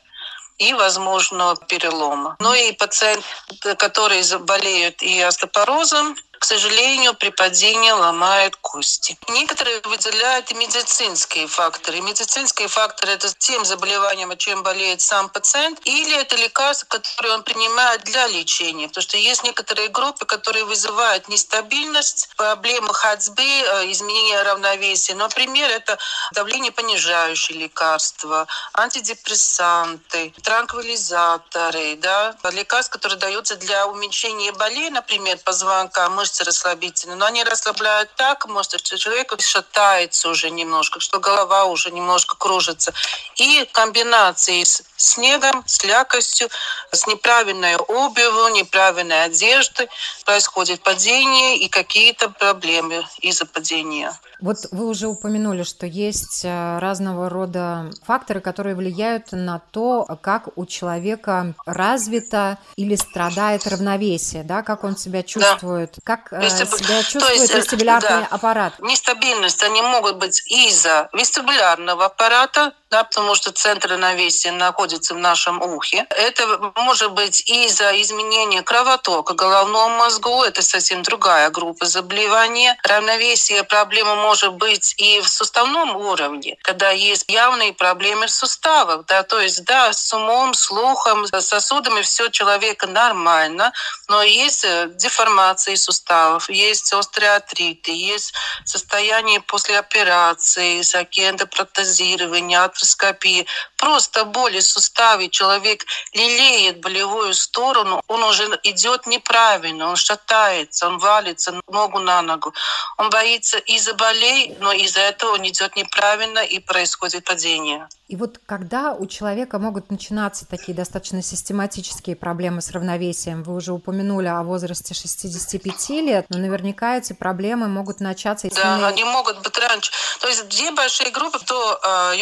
и, 0.61 0.73
возможно, 0.73 1.55
перелома. 1.67 2.35
Ну 2.39 2.53
и 2.53 2.71
пациенты, 2.71 3.75
которые 3.75 4.23
болеют 4.37 5.01
и 5.01 5.19
остеопорозом, 5.21 6.15
к 6.41 6.45
сожалению, 6.45 7.13
при 7.13 7.29
падении 7.29 7.91
ломает 7.91 8.55
кости. 8.55 9.15
Некоторые 9.29 9.79
выделяют 9.81 10.51
и 10.51 10.55
медицинские 10.55 11.45
факторы. 11.45 12.01
Медицинские 12.01 12.67
факторы– 12.67 13.11
это 13.13 13.31
тем 13.37 13.63
заболеванием, 13.63 14.35
чем 14.37 14.63
болеет 14.63 15.01
сам 15.01 15.29
пациент, 15.29 15.79
или 15.83 16.17
это 16.17 16.35
лекарства, 16.35 16.87
которые 16.87 17.35
он 17.35 17.43
принимает 17.43 18.03
для 18.05 18.25
лечения. 18.25 18.87
Потому 18.87 19.03
что 19.03 19.17
есть 19.17 19.43
некоторые 19.43 19.89
группы, 19.89 20.25
которые 20.25 20.65
вызывают 20.65 21.27
нестабильность, 21.29 22.29
проблемы 22.35 22.91
ходьбы, 22.91 23.43
э, 23.43 23.91
изменение 23.91 24.41
равновесия. 24.41 25.13
Например, 25.13 25.69
это 25.69 25.99
давление 26.33 26.71
понижающие 26.71 27.55
лекарства, 27.55 28.47
антидепрессанты, 28.73 30.33
транквилизаторы, 30.41 31.97
да, 31.97 32.35
лекарства, 32.51 32.93
которые 32.93 33.19
даются 33.19 33.57
для 33.57 33.85
уменьшения 33.85 34.51
болей, 34.53 34.89
например, 34.89 35.37
позвонка, 35.45 36.09
мышцы 36.31 36.43
расслабительные, 36.43 37.17
но 37.17 37.25
они 37.25 37.43
расслабляют 37.43 38.09
так, 38.15 38.47
может, 38.47 38.79
что 38.79 38.97
человек 38.97 39.33
шатается 39.39 40.29
уже 40.29 40.49
немножко, 40.49 40.99
что 40.99 41.19
голова 41.19 41.65
уже 41.65 41.91
немножко 41.91 42.35
кружится. 42.37 42.93
И 43.35 43.67
комбинации 43.71 44.63
с 44.63 44.83
снегом, 44.95 45.63
с 45.65 45.83
лякостью, 45.83 46.47
с 46.91 47.07
неправильной 47.07 47.75
обувью, 47.75 48.53
неправильной 48.53 49.25
одеждой 49.25 49.89
происходит 50.25 50.81
падение 50.81 51.57
и 51.57 51.67
какие-то 51.67 52.29
проблемы 52.29 53.03
из-за 53.19 53.45
падения. 53.45 54.13
Вот 54.39 54.57
вы 54.71 54.87
уже 54.87 55.07
упомянули, 55.07 55.63
что 55.63 55.85
есть 55.85 56.41
э, 56.43 56.79
разного 56.79 57.29
рода 57.29 57.91
факторы, 58.03 58.41
которые 58.41 58.75
влияют 58.75 59.31
на 59.31 59.59
то, 59.71 60.07
как 60.21 60.49
у 60.57 60.65
человека 60.65 61.53
развито 61.65 62.57
или 62.75 62.95
страдает 62.95 63.67
равновесие, 63.67 64.43
да, 64.43 64.63
как 64.63 64.83
он 64.83 64.97
себя 64.97 65.21
чувствует, 65.21 65.93
да. 65.97 66.01
как 66.03 66.20
э, 66.31 66.41
Вестиб... 66.41 66.67
себя 66.67 67.03
чувствует 67.03 67.39
есть, 67.39 67.53
э, 67.53 67.57
вестибулярный 67.57 68.09
да. 68.09 68.27
аппарат. 68.29 68.73
Нестабильность, 68.79 69.63
они 69.63 69.81
могут 69.81 70.17
быть 70.17 70.43
из-за 70.47 71.09
вестибулярного 71.13 72.05
аппарата, 72.05 72.73
да, 72.91 73.05
потому 73.05 73.35
что 73.35 73.51
центр 73.51 73.91
равновесия 73.91 74.51
находится 74.51 75.13
в 75.13 75.17
нашем 75.17 75.61
ухе. 75.61 76.05
Это 76.09 76.71
может 76.75 77.13
быть 77.13 77.41
из-за 77.47 77.99
изменения 78.01 78.61
кровотока 78.61 79.33
головного 79.33 79.87
мозга, 79.87 80.43
это 80.45 80.61
совсем 80.61 81.01
другая 81.01 81.49
группа 81.49 81.85
заболевания. 81.85 82.77
Равновесие 82.83 83.63
проблема 83.63 84.15
может 84.15 84.53
быть 84.53 84.93
и 84.97 85.21
в 85.21 85.29
суставном 85.29 85.95
уровне, 85.95 86.57
когда 86.63 86.91
есть 86.91 87.25
явные 87.29 87.73
проблемы 87.73 88.27
в 88.27 88.31
суставах, 88.31 89.05
да, 89.05 89.23
то 89.23 89.39
есть, 89.39 89.63
да, 89.63 89.93
с 89.93 90.13
умом, 90.13 90.53
слухом, 90.53 91.25
сосудами 91.27 92.01
все 92.01 92.29
человека 92.29 92.87
нормально, 92.87 93.71
но 94.09 94.21
есть 94.21 94.65
э, 94.65 94.89
деформации 94.95 95.75
суставов, 95.75 96.49
есть 96.49 96.93
острые 96.93 97.35
артриты, 97.35 97.91
есть 97.91 98.33
состояние 98.65 99.39
после 99.39 99.79
операции, 99.79 100.81
всякие 100.81 101.29
эндопротезирования, 101.29 102.63
артроскопии, 102.81 103.45
просто 103.77 104.25
боли 104.25 104.59
в 104.59 104.63
суставе, 104.63 105.29
человек 105.29 105.85
лелеет 106.13 106.81
болевую 106.81 107.33
сторону, 107.33 108.01
он 108.07 108.23
уже 108.23 108.43
идет 108.63 109.07
неправильно, 109.07 109.89
он 109.89 109.95
шатается, 109.95 110.87
он 110.87 110.97
валится 110.97 111.53
ногу 111.67 111.99
на 111.99 112.21
ногу, 112.21 112.53
он 112.97 113.09
боится 113.09 113.57
из-за 113.57 113.93
болей, 113.93 114.55
но 114.59 114.71
из-за 114.71 114.99
этого 114.99 115.33
он 115.33 115.47
идет 115.47 115.75
неправильно 115.75 116.39
и 116.39 116.59
происходит 116.59 117.23
падение. 117.23 117.87
И 118.11 118.17
вот 118.17 118.39
когда 118.45 118.91
у 118.91 119.05
человека 119.05 119.57
могут 119.57 119.89
начинаться 119.89 120.45
такие 120.45 120.75
достаточно 120.75 121.23
систематические 121.23 122.17
проблемы 122.17 122.61
с 122.61 122.71
равновесием, 122.71 123.41
вы 123.41 123.55
уже 123.55 123.71
упомянули 123.71 124.27
о 124.27 124.43
возрасте 124.43 124.93
65 124.93 125.89
лет, 126.01 126.25
но 126.27 126.37
наверняка 126.37 126.97
эти 126.97 127.13
проблемы 127.13 127.69
могут 127.69 128.01
начаться... 128.01 128.49
Да, 128.53 128.85
они 128.85 129.05
могут 129.05 129.41
быть 129.41 129.57
раньше. 129.57 129.93
То 130.19 130.27
есть 130.27 130.45
две 130.49 130.71
большие 130.71 131.09
группы 131.11 131.39
до 131.47 131.79
э, 132.11 132.17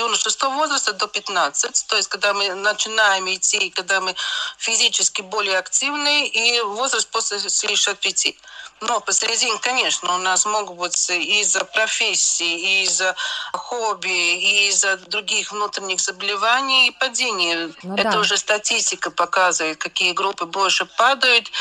юношеского 0.49 0.55
возраста, 0.55 0.93
до 0.93 1.07
15, 1.07 1.87
то 1.87 1.95
есть 1.95 2.09
когда 2.09 2.33
мы 2.33 2.53
начинаем 2.53 3.27
идти, 3.29 3.69
когда 3.69 4.01
мы 4.01 4.15
физически 4.57 5.21
более 5.21 5.57
активны, 5.57 6.27
и 6.27 6.61
возраст 6.61 7.07
после 7.09 7.39
65. 7.39 8.35
Но 8.81 8.99
посередине, 9.01 9.57
конечно, 9.59 10.15
у 10.15 10.19
нас 10.19 10.45
могут 10.45 10.77
быть 10.77 11.09
из-за 11.09 11.65
профессии, 11.65 12.83
из-за 12.83 13.15
хобби, 13.53 14.67
из-за 14.69 14.97
других 14.97 15.51
внутренних 15.51 15.99
заболеваний 15.99 16.87
и 16.87 16.91
падений. 16.91 17.73
Ну, 17.83 17.95
Это 17.95 18.11
да. 18.11 18.19
уже 18.19 18.37
статистика 18.37 19.11
показывает, 19.11 19.77
какие 19.77 20.13
группы 20.13 20.45
больше 20.45 20.85
падают. 20.85 21.51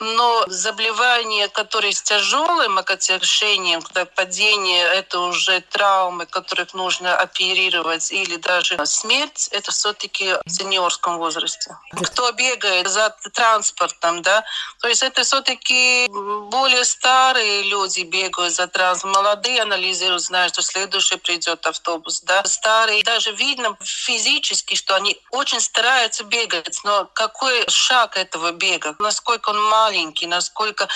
Но 0.00 0.44
заболевания, 0.48 1.48
которые 1.48 1.92
с 1.92 2.02
тяжелым 2.02 2.78
окончанием, 2.78 3.80
когда 3.82 4.04
падение, 4.04 4.84
это 4.84 5.20
уже 5.20 5.60
травмы, 5.60 6.26
которых 6.26 6.74
нужно 6.74 7.16
оперировать, 7.16 8.10
или 8.12 8.36
даже 8.36 8.84
смерть, 8.86 9.48
это 9.52 9.70
все-таки 9.70 10.34
в 10.44 10.50
сеньорском 10.50 11.18
возрасте. 11.18 11.76
Кто 12.04 12.32
бегает 12.32 12.88
за 12.88 13.14
транспортом, 13.32 14.22
да, 14.22 14.44
то 14.80 14.88
есть 14.88 15.02
это 15.02 15.22
все-таки 15.22 16.08
более 16.56 16.84
старые 16.86 17.64
люди 17.64 18.00
бегают 18.00 18.54
за 18.54 18.66
транс, 18.66 19.04
молодые 19.04 19.60
анализируют, 19.60 20.22
знают, 20.22 20.54
что 20.54 20.62
следующий 20.62 21.18
придет 21.18 21.66
автобус, 21.66 22.22
да. 22.22 22.42
Старые, 22.44 23.02
даже 23.04 23.32
видно 23.32 23.76
физически, 23.82 24.74
что 24.74 24.94
они 24.96 25.20
очень 25.30 25.60
стараются 25.60 26.24
бегать, 26.24 26.80
но 26.82 27.10
какой 27.12 27.68
шаг 27.68 28.16
этого 28.16 28.52
бега, 28.52 28.96
насколько 28.98 29.50
он 29.50 29.62
маленький, 29.64 30.26
насколько 30.26 30.88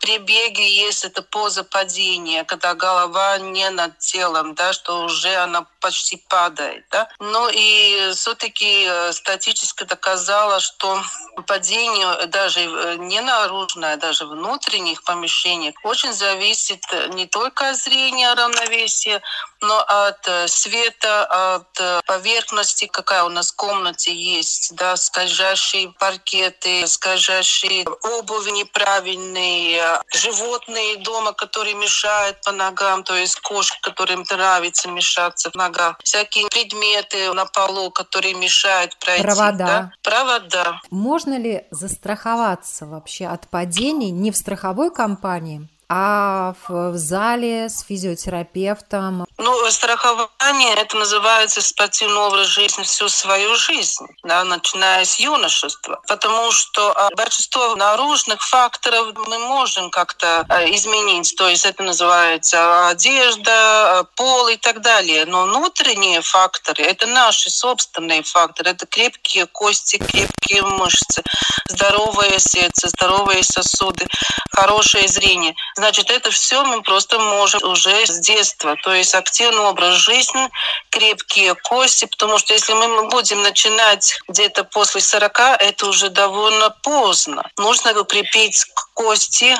при 0.00 0.18
беге 0.18 0.68
есть 0.68 1.04
эта 1.04 1.22
поза 1.22 1.64
падения, 1.64 2.44
когда 2.44 2.74
голова 2.74 3.38
не 3.38 3.68
над 3.70 3.98
телом, 3.98 4.54
да, 4.54 4.72
что 4.72 5.04
уже 5.04 5.34
она 5.36 5.66
почти 5.80 6.16
падает. 6.28 6.84
Да? 6.90 7.08
Ну 7.18 7.48
и 7.52 8.12
все-таки 8.14 8.84
э, 8.88 9.12
статистика 9.12 9.84
доказала, 9.84 10.60
что 10.60 11.02
падение 11.46 12.26
даже 12.26 12.60
э, 12.60 12.96
не 12.98 13.20
наружное, 13.20 13.96
даже 13.96 14.26
внутренних 14.26 15.02
помещениях 15.04 15.74
очень 15.82 16.12
зависит 16.12 16.84
не 17.14 17.26
только 17.26 17.70
от 17.70 17.76
зрения 17.76 18.32
равновесия, 18.34 19.22
но 19.60 19.78
от 19.78 20.26
э, 20.26 20.48
света, 20.48 21.56
от 21.56 22.04
поверхности, 22.06 22.86
какая 22.86 23.24
у 23.24 23.28
нас 23.28 23.52
в 23.52 23.56
комнате 23.56 24.14
есть, 24.14 24.74
да, 24.74 24.96
скользящие 24.96 25.92
паркеты, 25.98 26.86
скользящие 26.86 27.86
обувь 28.02 28.50
неправильные, 28.50 29.87
животные 30.12 30.96
дома, 30.98 31.32
которые 31.32 31.74
мешают 31.74 32.40
по 32.44 32.52
ногам, 32.52 33.02
то 33.04 33.14
есть 33.14 33.40
кошки, 33.40 33.78
которым 33.82 34.24
нравится 34.30 34.88
мешаться 34.88 35.50
в 35.50 35.54
ногах, 35.54 35.98
всякие 36.02 36.46
предметы 36.48 37.32
на 37.32 37.46
полу, 37.46 37.90
которые 37.90 38.34
мешают 38.34 38.96
пройти. 38.98 39.22
Провода. 39.22 39.66
Да? 39.66 39.92
Провода. 40.02 40.80
Можно 40.90 41.38
ли 41.38 41.66
застраховаться 41.70 42.86
вообще 42.86 43.26
от 43.26 43.48
падений 43.48 44.10
не 44.10 44.30
в 44.30 44.36
страховой 44.36 44.92
компании, 44.92 45.68
а 45.88 46.54
в, 46.66 46.92
в 46.92 46.98
зале 46.98 47.68
с 47.68 47.82
физиотерапевтом? 47.82 49.26
Ну, 49.38 49.70
страхование 49.70 50.74
это 50.74 50.96
называется 50.96 51.62
спортивный 51.62 52.18
образ 52.18 52.46
жизни 52.46 52.82
всю 52.82 53.08
свою 53.08 53.56
жизнь, 53.56 54.06
да, 54.22 54.44
начиная 54.44 55.04
с 55.04 55.18
юношества. 55.18 56.00
Потому 56.06 56.52
что 56.52 56.92
а, 56.92 57.08
большинство 57.16 57.74
наружных 57.76 58.42
факторов 58.42 59.14
мы 59.26 59.38
можем 59.38 59.90
как-то 59.90 60.44
а, 60.48 60.64
изменить. 60.64 61.34
То 61.36 61.48
есть 61.48 61.64
это 61.64 61.82
называется 61.82 62.88
одежда, 62.88 64.00
а, 64.00 64.04
пол 64.16 64.48
и 64.48 64.56
так 64.56 64.82
далее. 64.82 65.24
Но 65.24 65.44
внутренние 65.44 66.20
факторы 66.20 66.84
это 66.84 67.06
наши 67.06 67.48
собственные 67.50 68.22
факторы. 68.22 68.70
Это 68.70 68.86
крепкие 68.86 69.46
кости, 69.46 69.96
крепкие 69.96 70.62
мышцы, 70.62 71.22
здоровое 71.68 72.38
сердце, 72.38 72.88
здоровые 72.88 73.42
сосуды, 73.42 74.06
хорошее 74.50 75.08
зрение. 75.08 75.54
Значит, 75.78 76.10
это 76.10 76.32
все 76.32 76.64
мы 76.64 76.82
просто 76.82 77.20
можем 77.20 77.62
уже 77.62 78.04
с 78.04 78.18
детства. 78.18 78.74
То 78.82 78.92
есть 78.92 79.14
активный 79.14 79.60
образ 79.60 79.94
жизни, 79.94 80.50
крепкие 80.90 81.54
кости, 81.54 82.06
потому 82.06 82.36
что 82.38 82.52
если 82.52 82.72
мы 82.72 83.08
будем 83.08 83.44
начинать 83.44 84.18
где-то 84.26 84.64
после 84.64 85.00
40, 85.00 85.38
это 85.60 85.86
уже 85.86 86.08
довольно 86.08 86.70
поздно. 86.82 87.48
Нужно 87.56 87.92
укрепить 87.92 88.64
кости, 88.98 89.56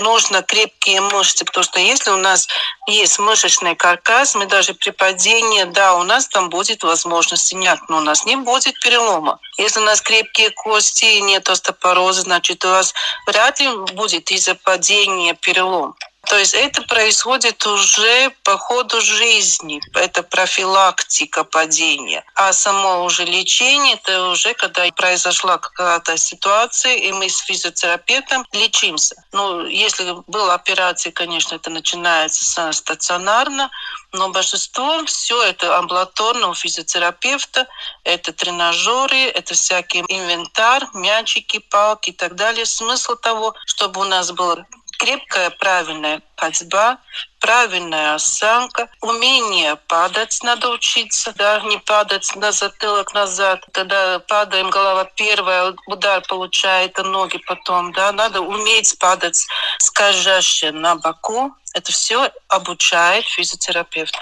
нужно 0.00 0.42
крепкие 0.42 1.02
мышцы, 1.02 1.44
потому 1.44 1.62
что 1.62 1.78
если 1.78 2.10
у 2.10 2.16
нас 2.16 2.48
есть 2.86 3.18
мышечный 3.18 3.76
каркас, 3.76 4.34
мы 4.34 4.46
даже 4.46 4.72
при 4.72 4.90
падении, 4.90 5.64
да, 5.64 5.94
у 5.96 6.04
нас 6.04 6.26
там 6.26 6.48
будет 6.48 6.82
возможность 6.82 7.48
синяк, 7.48 7.80
но 7.90 7.98
у 7.98 8.00
нас 8.00 8.24
не 8.24 8.36
будет 8.36 8.80
перелома. 8.80 9.38
Если 9.58 9.80
у 9.80 9.84
нас 9.84 10.00
крепкие 10.00 10.50
кости 10.50 11.04
и 11.04 11.20
нет 11.20 11.50
остеопороза, 11.50 12.22
значит, 12.22 12.64
у 12.64 12.68
вас 12.70 12.94
вряд 13.26 13.60
ли 13.60 13.68
будет 13.92 14.30
из-за 14.30 14.54
падения 14.54 15.34
перелом. 15.34 15.94
То 16.28 16.36
есть 16.36 16.52
это 16.52 16.82
происходит 16.82 17.66
уже 17.66 18.30
по 18.44 18.58
ходу 18.58 19.00
жизни. 19.00 19.80
Это 19.94 20.22
профилактика 20.22 21.42
падения. 21.42 22.22
А 22.34 22.52
само 22.52 23.04
уже 23.04 23.24
лечение, 23.24 23.94
это 23.94 24.28
уже 24.28 24.52
когда 24.52 24.86
произошла 24.94 25.56
какая-то 25.56 26.18
ситуация, 26.18 26.96
и 26.96 27.12
мы 27.12 27.30
с 27.30 27.38
физиотерапевтом 27.38 28.44
лечимся. 28.52 29.24
Ну, 29.32 29.64
если 29.66 30.16
была 30.26 30.54
операция, 30.54 31.12
конечно, 31.12 31.54
это 31.54 31.70
начинается 31.70 32.72
стационарно, 32.72 33.70
но 34.12 34.28
большинство 34.28 35.04
все 35.06 35.42
это 35.42 35.78
амбулаторного 35.78 36.54
физиотерапевта, 36.54 37.66
это 38.04 38.32
тренажеры, 38.32 39.28
это 39.28 39.54
всякий 39.54 40.00
инвентарь, 40.08 40.84
мячики, 40.92 41.58
палки 41.58 42.10
и 42.10 42.12
так 42.12 42.34
далее. 42.34 42.66
Смысл 42.66 43.16
того, 43.16 43.54
чтобы 43.66 44.02
у 44.02 44.04
нас 44.04 44.30
была 44.32 44.66
крепкая, 44.98 45.50
правильная 45.50 46.20
ходьба, 46.36 46.98
правильная 47.40 48.14
осанка, 48.14 48.88
умение 49.00 49.76
падать 49.86 50.38
надо 50.42 50.70
учиться, 50.70 51.32
да, 51.36 51.60
не 51.60 51.78
падать 51.78 52.30
на 52.36 52.52
затылок 52.52 53.14
назад. 53.14 53.64
Когда 53.72 54.18
падаем, 54.18 54.70
голова 54.70 55.04
первая, 55.04 55.74
удар 55.86 56.22
получает, 56.28 56.98
а 56.98 57.04
ноги 57.04 57.38
потом, 57.46 57.92
да, 57.92 58.12
надо 58.12 58.40
уметь 58.40 58.98
падать 58.98 59.46
скольжаще 59.78 60.72
на 60.72 60.96
боку. 60.96 61.54
Это 61.74 61.92
все 61.92 62.30
обучает 62.48 63.24
физиотерапевт. 63.24 64.14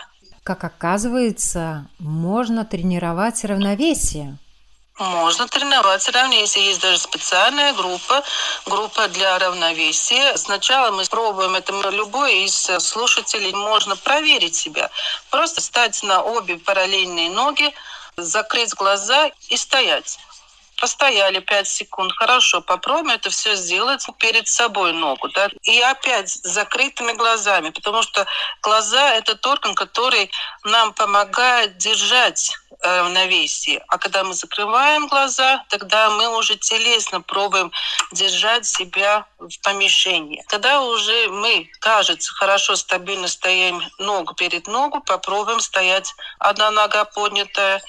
Как 0.42 0.62
оказывается, 0.62 1.88
можно 1.98 2.64
тренировать 2.64 3.44
равновесие. 3.44 4.38
Можно 4.98 5.46
тренировать 5.46 6.08
равновесие. 6.08 6.68
Есть 6.68 6.80
даже 6.80 6.98
специальная 6.98 7.74
группа, 7.74 8.22
группа 8.64 9.08
для 9.08 9.38
равновесия. 9.38 10.36
Сначала 10.38 10.90
мы 10.90 11.04
пробуем 11.04 11.54
это. 11.54 11.72
Любой 11.90 12.44
из 12.44 12.70
слушателей 12.80 13.52
можно 13.52 13.96
проверить 13.96 14.56
себя. 14.56 14.90
Просто 15.30 15.60
стать 15.60 16.02
на 16.02 16.22
обе 16.22 16.56
параллельные 16.56 17.28
ноги, 17.30 17.74
закрыть 18.16 18.72
глаза 18.74 19.30
и 19.48 19.56
стоять. 19.58 20.18
Постояли 20.78 21.40
5 21.40 21.68
секунд, 21.68 22.12
хорошо, 22.12 22.60
попробуем 22.60 23.14
это 23.14 23.30
все 23.30 23.54
сделать 23.54 24.06
перед 24.18 24.46
собой 24.46 24.92
ногу. 24.92 25.28
Да? 25.28 25.48
И 25.62 25.80
опять 25.80 26.28
с 26.28 26.42
закрытыми 26.42 27.12
глазами, 27.12 27.70
потому 27.70 28.02
что 28.02 28.26
глаза– 28.62 29.14
это 29.16 29.38
орган, 29.48 29.74
который 29.74 30.30
нам 30.64 30.92
помогает 30.92 31.78
держать 31.78 32.54
э, 32.82 33.00
равновесие. 33.00 33.82
А 33.88 33.98
когда 33.98 34.24
мы 34.24 34.34
закрываем 34.34 35.06
глаза, 35.06 35.64
тогда 35.68 36.10
мы 36.10 36.36
уже 36.36 36.56
телесно 36.56 37.20
пробуем 37.20 37.72
держать 38.12 38.66
себя 38.66 39.26
в 39.38 39.60
помещении. 39.62 40.44
Когда 40.48 40.80
уже 40.82 41.28
мы, 41.28 41.68
кажется, 41.80 42.32
хорошо, 42.34 42.76
стабильно 42.76 43.28
стоим 43.28 43.82
ногу 43.98 44.34
перед 44.34 44.66
ногу, 44.66 45.00
попробуем 45.00 45.60
стоять 45.60 46.12
одна 46.38 46.70
нога 46.70 47.04
поднятая, 47.04 47.82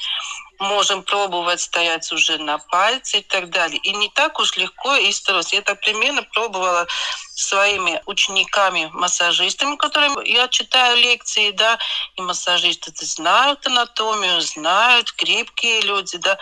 можем 0.60 1.04
пробовать 1.04 1.62
стоять 1.62 2.12
уже 2.12 2.38
на 2.38 2.58
пальце 2.58 3.19
и 3.19 3.21
так 3.21 3.50
далее. 3.50 3.80
И 3.80 3.91
не 3.93 4.10
так 4.10 4.39
уж 4.39 4.58
легко 4.58 4.95
и 4.95 5.12
строго. 5.12 5.43
Я 5.52 5.62
так 5.62 5.80
примерно 5.82 6.23
пробовала 6.23 6.88
своими 7.36 8.02
учениками-массажистами, 8.06 9.76
которым 9.76 10.19
я 10.23 10.47
читаю 10.47 10.97
лекции, 10.97 11.52
да, 11.52 11.78
и 12.15 12.21
массажисты 12.21 12.91
знают 13.06 13.65
анатомию, 13.67 14.41
знают, 14.41 14.76
крепкие 15.15 15.81
люди, 15.81 16.17
да, 16.17 16.37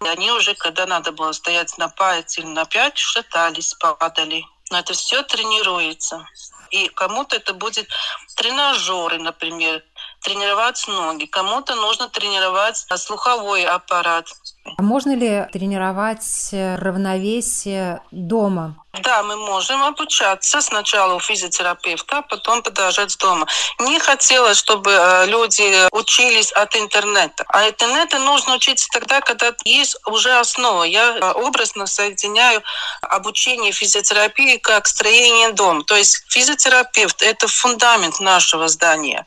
они 0.00 0.30
уже, 0.30 0.54
когда 0.54 0.86
надо 0.86 1.12
было 1.12 1.32
стоять 1.32 1.76
на 1.78 1.88
пальце 1.88 2.40
или 2.40 2.48
на 2.48 2.64
пять, 2.64 2.98
шатались, 2.98 3.74
падали. 3.74 4.44
Но 4.70 4.78
это 4.78 4.92
все 4.92 5.22
тренируется. 5.22 6.26
И 6.70 6.88
кому-то 6.88 7.36
это 7.36 7.54
будет 7.54 7.88
тренажеры, 8.36 9.18
например, 9.18 9.82
тренировать 10.20 10.86
ноги, 10.86 11.24
кому-то 11.24 11.74
нужно 11.74 12.08
тренировать 12.08 12.76
слуховой 12.96 13.64
аппарат. 13.64 14.28
А 14.76 14.82
можно 14.82 15.14
ли 15.14 15.46
тренировать 15.52 16.50
равновесие 16.52 18.02
дома? 18.10 18.76
Да, 19.02 19.22
мы 19.22 19.36
можем 19.36 19.82
обучаться 19.82 20.60
сначала 20.60 21.14
у 21.14 21.20
физиотерапевта, 21.20 22.18
а 22.18 22.22
потом 22.22 22.62
продолжать 22.62 23.16
дома. 23.18 23.46
Не 23.78 23.98
хотелось, 24.00 24.56
чтобы 24.56 24.90
э, 24.90 25.26
люди 25.26 25.88
учились 25.92 26.50
от 26.52 26.74
интернета. 26.74 27.44
А 27.48 27.68
интернета 27.68 28.18
нужно 28.18 28.54
учиться 28.54 28.88
тогда, 28.90 29.20
когда 29.20 29.52
есть 29.64 29.96
уже 30.06 30.38
основа. 30.38 30.84
Я 30.84 31.16
э, 31.16 31.32
образно 31.32 31.86
соединяю 31.86 32.62
обучение 33.02 33.72
физиотерапии 33.72 34.56
как 34.56 34.86
строение 34.86 35.52
дома. 35.52 35.84
То 35.84 35.96
есть 35.96 36.24
физиотерапевт– 36.28 37.22
это 37.22 37.46
фундамент 37.46 38.20
нашего 38.20 38.68
здания. 38.68 39.26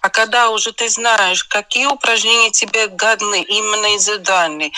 А 0.00 0.08
когда 0.08 0.48
уже 0.48 0.72
ты 0.72 0.88
знаешь, 0.88 1.44
какие 1.44 1.86
упражнения 1.86 2.50
тебе 2.50 2.88
годны, 2.88 3.42
именно 3.42 3.94
индивидуальные, 3.94 4.32
вдох, 4.62 4.72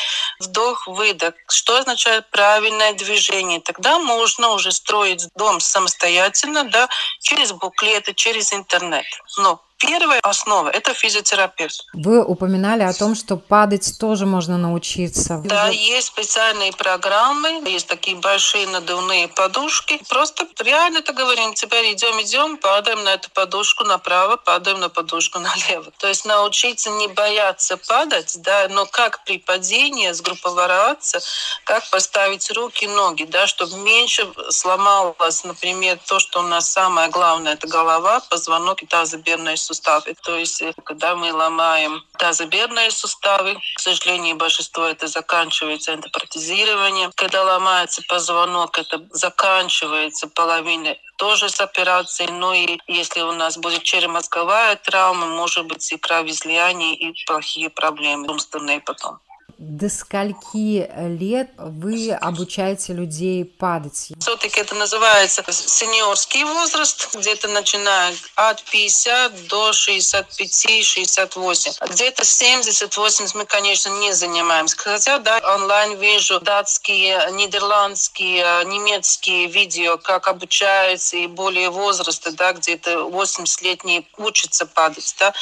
выдох, 0.86 1.34
что 1.48 1.76
означает 1.78 2.30
правильное 2.30 2.92
движение, 2.94 3.60
тогда 3.60 3.98
можно 3.98 4.50
уже 4.50 4.72
строить 4.72 5.28
дом 5.34 5.60
самостоятельно, 5.60 6.64
да, 6.64 6.88
через 7.20 7.52
буклеты, 7.52 8.14
через 8.14 8.52
интернет. 8.52 9.06
Но 9.38 9.60
Первая 9.86 10.20
основа– 10.22 10.68
это 10.72 10.94
физиотерапевт. 10.94 11.86
Вы 11.92 12.24
упоминали 12.24 12.82
о 12.82 12.92
том, 12.92 13.14
что 13.14 13.36
падать 13.36 13.98
тоже 13.98 14.24
можно 14.24 14.56
научиться. 14.56 15.42
Да, 15.44 15.68
есть 15.68 16.08
специальные 16.08 16.72
программы, 16.72 17.62
есть 17.66 17.86
такие 17.86 18.16
большие 18.16 18.66
надувные 18.66 19.28
подушки. 19.28 20.00
Просто 20.08 20.46
реально 20.58 20.98
это 20.98 21.12
говорим, 21.12 21.54
теперь 21.54 21.92
идем, 21.92 22.20
идем, 22.22 22.56
падаем 22.56 23.04
на 23.04 23.14
эту 23.14 23.30
подушку 23.30 23.84
направо, 23.84 24.36
падаем 24.36 24.80
на 24.80 24.88
подушку 24.88 25.38
налево. 25.40 25.92
То 25.98 26.08
есть 26.08 26.24
научиться 26.24 26.90
не 26.90 27.08
бояться 27.08 27.76
падать, 27.76 28.36
да, 28.38 28.68
но 28.70 28.86
как 28.86 29.24
при 29.24 29.38
падении 29.38 30.10
сгруппироваться, 30.12 31.20
как 31.64 31.88
поставить 31.90 32.50
руки, 32.52 32.86
ноги, 32.86 33.24
да, 33.24 33.46
чтобы 33.46 33.76
меньше 33.78 34.26
сломалось, 34.50 35.44
например, 35.44 35.98
то, 36.06 36.18
что 36.18 36.40
у 36.40 36.42
нас 36.42 36.70
самое 36.70 37.10
главное– 37.10 37.52
это 37.54 37.66
голова, 37.66 38.20
позвонок 38.20 38.82
и 38.82 38.86
тазобедренная 38.86 39.56
суставы. 39.56 39.73
То 40.22 40.37
есть, 40.37 40.62
когда 40.84 41.14
мы 41.16 41.32
ломаем 41.32 42.02
тазобедренные 42.18 42.90
суставы, 42.90 43.56
к 43.74 43.80
сожалению, 43.80 44.37
большинство 44.37 44.84
это 44.84 45.06
заканчивается 45.06 45.94
эндопротезированием. 45.94 47.12
Когда 47.14 47.44
ломается 47.44 48.02
позвонок, 48.08 48.78
это 48.78 49.06
заканчивается 49.10 50.28
половина 50.28 50.96
тоже 51.16 51.48
с 51.48 51.60
операцией. 51.60 52.30
Ну 52.30 52.52
и 52.52 52.78
если 52.87 53.20
у 53.22 53.32
нас 53.32 53.56
будет 53.56 53.82
черепно-мозговая 53.82 54.76
травма, 54.76 55.26
может 55.26 55.66
быть 55.66 55.92
и 55.92 55.96
кровоизлияние, 55.96 56.94
и 56.94 57.24
плохие 57.26 57.70
проблемы 57.70 58.28
умственные 58.28 58.80
потом. 58.80 59.18
До 59.58 59.88
скольки 59.88 60.88
лет 61.18 61.50
вы 61.56 62.12
обучаете 62.12 62.92
людей 62.92 63.44
падать? 63.44 64.12
Все-таки 64.18 64.60
это 64.60 64.74
называется 64.74 65.44
сеньорский 65.50 66.44
возраст, 66.44 67.14
где-то 67.14 67.48
начиная 67.48 68.14
от 68.34 68.62
50 68.64 69.48
до 69.48 69.70
65-68. 69.70 71.88
Где-то 71.88 72.22
70-80 72.22 73.30
мы, 73.34 73.46
конечно, 73.46 73.88
не 74.00 74.12
занимаемся. 74.12 74.76
Хотя, 74.76 75.18
да, 75.18 75.40
онлайн 75.54 75.98
вижу 75.98 76.40
датские, 76.40 77.30
нидерландские, 77.32 78.64
немецкие 78.64 79.46
видео, 79.46 79.98
как 79.98 80.28
обучаются 80.28 81.16
и 81.16 81.26
более 81.26 81.70
возраста, 81.70 82.30
да, 82.32 82.52
где-то 82.52 83.08
80-летние 83.08 84.04
учатся 84.16 84.66
падать, 84.66 85.14
да. 85.18 85.32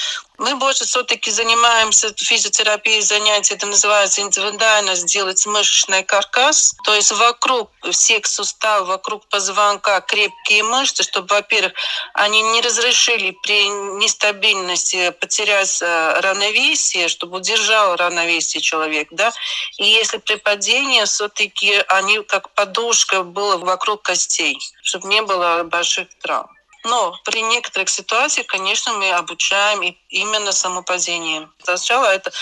Мы 0.42 0.56
больше 0.56 0.84
все-таки 0.84 1.30
занимаемся 1.30 2.12
физиотерапией 2.16 3.00
занятий, 3.00 3.54
это 3.54 3.68
называется 3.68 4.22
индивидуально 4.22 4.96
сделать 4.96 5.46
мышечный 5.46 6.02
каркас, 6.02 6.74
то 6.82 6.92
есть 6.92 7.12
вокруг 7.12 7.70
всех 7.92 8.26
суставов, 8.26 8.88
вокруг 8.88 9.24
позвонка 9.28 10.00
крепкие 10.00 10.64
мышцы, 10.64 11.04
чтобы, 11.04 11.28
во-первых, 11.28 11.74
они 12.14 12.42
не 12.42 12.60
разрешили 12.60 13.36
при 13.44 13.68
нестабильности 14.00 15.10
потерять 15.10 15.80
э, 15.80 16.20
равновесие, 16.20 17.06
чтобы 17.06 17.36
удержал 17.36 17.94
равновесие 17.94 18.60
человек, 18.60 19.06
да, 19.12 19.32
и 19.78 19.84
если 19.84 20.18
при 20.18 20.34
падении 20.34 21.04
все-таки 21.04 21.84
они 21.86 22.20
как 22.24 22.50
подушка 22.54 23.22
было 23.22 23.58
вокруг 23.58 24.02
костей, 24.02 24.58
чтобы 24.82 25.06
не 25.06 25.22
было 25.22 25.62
больших 25.62 26.08
травм. 26.20 26.50
Но 26.84 27.16
при 27.24 27.42
некоторых 27.42 27.88
ситуациях, 27.88 28.46
конечно, 28.46 28.92
мы 28.94 29.10
обучаем 29.12 29.96
именно 30.08 30.52
самопадение. 30.52 31.48
Сначала 31.62 32.06
это 32.06 32.32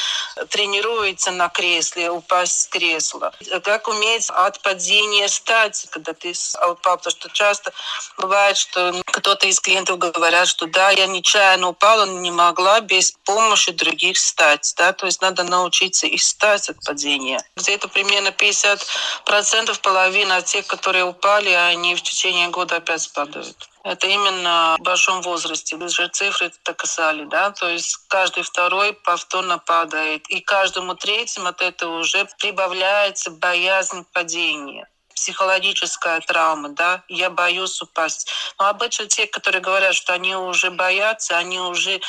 тренируется 0.48 1.31
на 1.31 1.48
кресле, 1.48 2.11
упасть 2.11 2.62
с 2.62 2.66
кресла. 2.66 3.33
Как 3.62 3.88
уметь 3.88 4.31
от 4.31 4.61
падения 4.62 5.29
встать, 5.29 5.87
когда 5.90 6.12
ты 6.14 6.33
упал. 6.68 6.96
Потому 6.96 7.11
что 7.11 7.31
часто 7.31 7.72
бывает, 8.16 8.57
что 8.57 9.00
кто-то 9.07 9.46
из 9.46 9.61
клиентов 9.61 9.98
говорят, 9.98 10.48
что 10.48 10.66
да, 10.66 10.90
я 10.90 11.07
нечаянно 11.07 11.68
упала, 11.68 12.07
не 12.07 12.31
могла 12.31 12.81
без 12.81 13.12
помощи 13.24 13.72
других 13.72 14.16
встать. 14.16 14.74
Да? 14.76 14.92
То 14.92 15.07
есть 15.07 15.20
надо 15.20 15.44
научиться 15.44 16.07
и 16.07 16.16
встать 16.16 16.68
от 16.68 16.83
падения. 16.85 17.44
Где-то 17.57 17.88
примерно 17.88 18.29
50% 18.29 19.81
половина 19.81 20.42
тех, 20.42 20.66
которые 20.66 21.05
упали, 21.05 21.50
они 21.50 21.94
в 21.94 22.03
течение 22.03 22.48
года 22.48 22.76
опять 22.76 23.12
падают. 23.12 23.69
Это 23.83 24.07
именно 24.07 24.77
в 24.79 24.83
большом 24.83 25.23
возрасте. 25.23 25.77
Вы 25.77 25.88
же 25.88 26.09
цифры 26.09 26.53
доказали, 26.64 27.25
да? 27.25 27.51
То 27.51 27.69
есть 27.69 27.97
каждый 28.09 28.43
второй 28.43 28.93
повторно 28.93 29.59
падает. 29.59 30.29
И 30.29 30.40
каждому 30.40 30.95
третьему 30.95 31.49
от 31.49 31.62
этого 31.62 31.99
уже 32.01 32.29
прибавляется 32.38 33.31
боязнь 33.31 34.05
падения 34.12 34.87
психологическая 35.21 36.21
травма, 36.21 36.71
да, 36.71 37.05
я 37.09 37.29
боюсь 37.29 37.83
упасть. 37.83 38.31
Но 38.59 38.69
обычно 38.69 39.07
те, 39.07 39.26
которые 39.26 39.61
говорят, 39.61 39.95
что 39.95 40.14
они 40.14 40.35
уже 40.35 40.70
боятся, 40.70 41.37
они 41.37 41.61
уже 41.61 42.01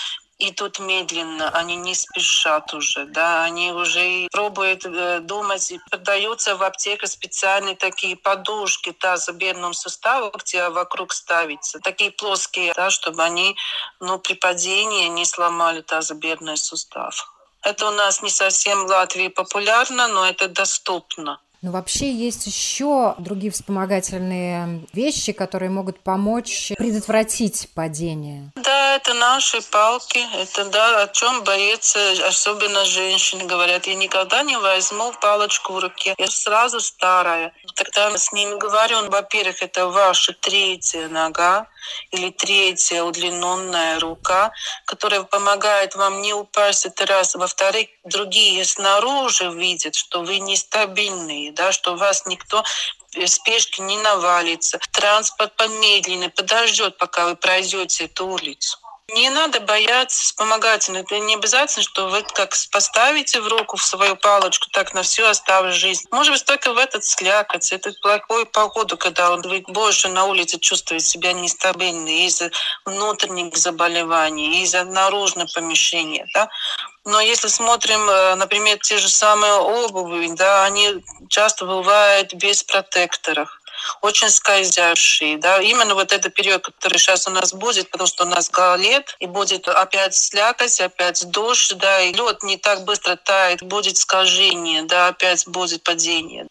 идут 0.49 0.79
медленно, 0.79 1.49
они 1.49 1.75
не 1.75 1.93
спешат 1.95 2.73
уже, 2.73 3.05
да, 3.05 3.43
они 3.43 3.71
уже 3.71 4.27
пробуют 4.31 4.85
э, 4.85 5.19
думать, 5.19 5.71
и 5.71 5.79
продаются 5.89 6.55
в 6.55 6.63
аптеках 6.63 7.09
специальные 7.09 7.75
такие 7.75 8.15
подушки 8.15 8.91
тазобедренного 8.91 9.73
сустава, 9.73 10.31
где 10.37 10.69
вокруг 10.69 11.13
ставится, 11.13 11.79
такие 11.79 12.11
плоские, 12.11 12.73
да, 12.75 12.89
чтобы 12.89 13.23
они, 13.23 13.55
ну, 13.99 14.19
при 14.19 14.33
падении 14.33 15.07
не 15.07 15.25
сломали 15.25 15.81
тазобедренный 15.81 16.57
сустав. 16.57 17.31
Это 17.63 17.87
у 17.87 17.91
нас 17.91 18.21
не 18.23 18.29
совсем 18.29 18.85
в 18.85 18.89
Латвии 18.89 19.27
популярно, 19.27 20.07
но 20.07 20.27
это 20.27 20.47
доступно. 20.47 21.39
Но 21.61 21.71
вообще 21.71 22.11
есть 22.11 22.47
еще 22.47 23.13
другие 23.19 23.51
вспомогательные 23.51 24.87
вещи, 24.93 25.31
которые 25.31 25.69
могут 25.69 25.99
помочь 25.99 26.71
предотвратить 26.75 27.69
падение. 27.75 28.51
Да, 28.55 28.95
это 28.95 29.13
наши 29.13 29.61
палки. 29.61 30.19
Это 30.41 30.65
да, 30.65 31.03
о 31.03 31.07
чем 31.09 31.43
боится, 31.43 31.99
особенно 32.27 32.83
женщины 32.85 33.45
говорят. 33.45 33.85
Я 33.85 33.93
никогда 33.93 34.41
не 34.41 34.57
возьму 34.57 35.13
палочку 35.21 35.73
в 35.73 35.79
руке. 35.79 36.15
Я 36.17 36.27
сразу 36.27 36.79
старая. 36.79 37.53
Тогда 37.75 38.17
с 38.17 38.31
ними 38.33 38.57
говорю, 38.57 39.07
во-первых, 39.09 39.61
это 39.61 39.87
ваша 39.87 40.33
третья 40.33 41.07
нога 41.09 41.67
или 42.11 42.31
третья 42.31 43.03
удлиненная 43.03 43.99
рука, 43.99 44.51
которая 44.85 45.23
помогает 45.23 45.95
вам 45.95 46.21
не 46.21 46.33
упасть 46.33 46.85
это 46.85 47.05
раз. 47.05 47.35
Во-вторых, 47.35 47.87
другие 48.03 48.65
снаружи 48.65 49.49
видят, 49.51 49.95
что 49.95 50.21
вы 50.21 50.39
нестабильные, 50.39 51.51
да, 51.51 51.71
что 51.71 51.95
вас 51.95 52.25
никто 52.25 52.63
спешки 53.25 53.81
не 53.81 53.97
навалится. 53.97 54.79
Транспорт 54.91 55.55
помедленный 55.55 56.29
подождет, 56.29 56.97
пока 56.97 57.25
вы 57.25 57.35
пройдете 57.35 58.05
эту 58.05 58.27
улицу. 58.27 58.77
Не 59.13 59.29
надо 59.29 59.59
бояться 59.59 60.23
вспомогательно. 60.23 60.99
Это 60.99 61.19
не 61.19 61.35
обязательно, 61.35 61.83
что 61.83 62.07
вы 62.07 62.23
как 62.23 62.55
поставите 62.71 63.41
в 63.41 63.47
руку 63.47 63.75
в 63.75 63.83
свою 63.83 64.15
палочку, 64.15 64.69
так 64.71 64.93
на 64.93 65.03
всю 65.03 65.25
оставлю 65.25 65.73
жизнь. 65.73 66.07
Может 66.11 66.33
быть, 66.33 66.45
только 66.45 66.71
в 66.71 66.77
этот 66.77 67.03
слякоть, 67.03 67.73
этот 67.73 67.99
плохой 67.99 68.45
погоду, 68.45 68.97
когда 68.97 69.31
он 69.31 69.43
больше 69.67 70.07
на 70.07 70.23
улице 70.25 70.59
чувствует 70.59 71.03
себя 71.03 71.33
нестабильно 71.33 72.07
из-за 72.25 72.51
внутренних 72.85 73.57
заболеваний, 73.57 74.63
из-за 74.63 74.85
наружного 74.85 75.49
помещения. 75.53 76.25
Да? 76.33 76.49
Но 77.05 77.19
если 77.19 77.47
смотрим, 77.47 78.07
э, 78.09 78.35
например, 78.35 78.77
те 78.79 78.97
же 78.97 79.09
самые 79.09 79.53
обуви, 79.53 80.29
да, 80.35 80.65
они 80.65 81.03
часто 81.29 81.65
бывают 81.65 82.33
без 82.33 82.63
протекторов 82.63 83.60
очень 84.01 84.29
скользящие. 84.29 85.37
Да? 85.37 85.61
Именно 85.61 85.95
вот 85.95 86.11
этот 86.11 86.33
период, 86.33 86.63
который 86.63 86.97
сейчас 86.97 87.27
у 87.27 87.31
нас 87.31 87.53
будет, 87.53 87.89
потому 87.89 88.07
что 88.07 88.23
у 88.23 88.27
нас 88.27 88.51
лет, 88.77 89.15
и 89.19 89.27
будет 89.27 89.67
опять 89.67 90.15
слякоть, 90.15 90.79
опять 90.81 91.29
дождь, 91.29 91.75
да, 91.77 92.01
и 92.01 92.13
лед 92.13 92.43
не 92.43 92.57
так 92.57 92.83
быстро 92.83 93.15
тает, 93.15 93.63
будет 93.63 93.97
скольжение, 93.97 94.83
да, 94.83 95.07
опять 95.07 95.47
будет 95.47 95.83
падение. 95.83 96.47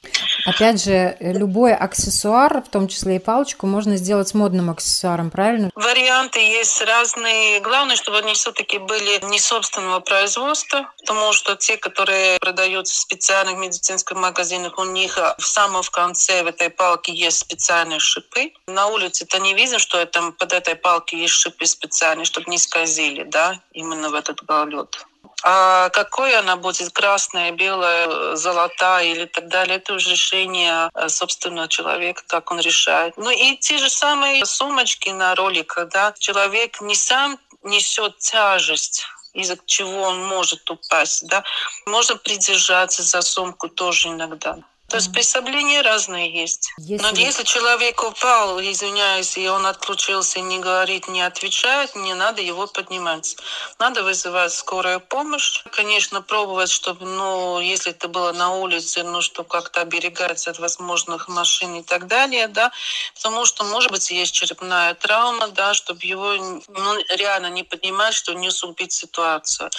Опять 0.47 0.83
же, 0.83 1.17
любой 1.21 1.75
аксессуар, 1.75 2.63
в 2.63 2.69
том 2.69 2.89
числе 2.89 3.17
и 3.17 3.19
палочку, 3.19 3.67
можно 3.67 3.97
сделать 3.97 4.35
модным 4.35 4.71
аксессуаром, 4.71 5.31
правильно? 5.31 5.71
Варианты 5.75 6.41
есть 6.41 6.81
разные. 6.83 7.61
Главное, 7.61 7.97
чтобы 7.97 8.19
они 8.19 8.35
все-таки 8.35 8.79
были 8.79 9.25
не 9.27 9.39
собственного 9.39 10.01
производства, 10.01 10.91
потому 11.01 11.33
что 11.33 11.57
те, 11.57 11.77
которые 11.77 12.39
продаются 12.39 12.95
в 12.95 12.99
специальных 12.99 13.59
медицинских 13.59 14.17
магазинах, 14.17 14.79
у 14.79 14.85
них 14.85 15.19
в 15.39 15.47
самом 15.47 15.83
конце 15.91 16.43
в 16.43 16.47
этой 16.47 16.71
палке 16.71 17.13
есть 17.21 17.39
специальные 17.39 18.01
шипы. 18.01 18.53
На 18.67 18.87
улице 18.87 19.25
это 19.25 19.39
не 19.39 19.55
видно, 19.55 19.79
что 19.79 19.99
это, 19.99 20.33
под 20.33 20.53
этой 20.53 20.75
палкой 20.75 21.21
есть 21.21 21.35
шипы 21.35 21.67
специальные, 21.67 22.25
чтобы 22.25 22.51
не 22.51 22.59
скользили, 22.59 23.25
да, 23.25 23.61
именно 23.73 24.11
в 24.11 24.15
этот 24.15 24.43
гололед. 24.45 25.07
А 25.43 25.89
какой 25.91 26.35
она 26.37 26.57
будет, 26.57 26.93
красная, 26.93 27.53
белая, 27.53 28.37
золотая 28.37 29.07
или 29.07 29.25
так 29.25 29.49
далее, 29.49 29.77
это 29.77 29.95
уже 29.95 30.11
решение 30.11 30.91
э, 30.95 31.09
собственного 31.09 31.69
человека, 31.69 32.23
как 32.27 32.51
он 32.51 32.61
решает. 32.61 33.17
Ну 33.17 33.31
и 33.31 33.57
те 33.57 33.79
же 33.79 33.89
самые 33.89 34.45
сумочки 34.45 35.09
на 35.09 35.35
роликах, 35.35 35.89
да, 35.89 36.15
человек 36.19 36.81
не 36.83 36.95
сам 36.95 37.39
несет 37.63 38.19
тяжесть 38.19 39.07
из-за 39.33 39.57
чего 39.65 40.03
он 40.03 40.25
может 40.25 40.69
упасть, 40.71 41.27
да. 41.29 41.45
Можно 41.87 42.17
придержаться 42.17 43.03
за 43.03 43.23
сумку 43.23 43.69
тоже 43.69 44.09
иногда. 44.09 44.59
То 44.91 44.97
есть 44.97 45.13
представления 45.13 45.83
разные 45.83 46.33
есть. 46.33 46.73
Если... 46.79 47.05
Но 47.05 47.11
если 47.13 47.45
человек 47.45 48.03
упал, 48.03 48.61
извиняюсь, 48.61 49.37
и 49.37 49.49
он 49.49 49.65
отключился, 49.65 50.41
не 50.41 50.59
говорит, 50.59 51.07
не 51.07 51.23
отвечает, 51.23 51.95
не 51.95 52.13
надо 52.13 52.43
его 52.43 52.67
поднимать. 52.67 53.37
Надо 53.79 54.03
вызывать 54.03 54.53
скорую 54.53 54.99
помощь. 54.99 55.63
Конечно, 55.71 56.23
пробовать, 56.23 56.71
чтобы, 56.71 57.07
ну, 57.07 57.61
если 57.61 57.93
это 57.93 58.09
было 58.09 58.33
на 58.33 58.53
улице, 58.53 59.05
ну, 59.05 59.21
что 59.21 59.45
как-то 59.45 59.83
оберегаться 59.83 60.51
от 60.51 60.59
возможных 60.59 61.29
машин 61.29 61.77
и 61.77 61.83
так 61.85 62.09
далее, 62.09 62.49
да, 62.49 62.73
потому 63.15 63.47
что, 63.47 63.63
может 63.63 63.93
быть, 63.93 64.11
есть 64.11 64.35
черепная 64.35 64.95
травма, 64.95 65.47
да, 65.49 65.73
чтобы 65.73 66.01
его 66.03 66.33
ну, 66.33 66.97
реально 67.11 67.51
не 67.51 67.63
поднимать, 67.63 68.15
что 68.15 68.33
не 68.33 68.49
усугубить 68.49 68.93
ситуацию. 68.93 69.71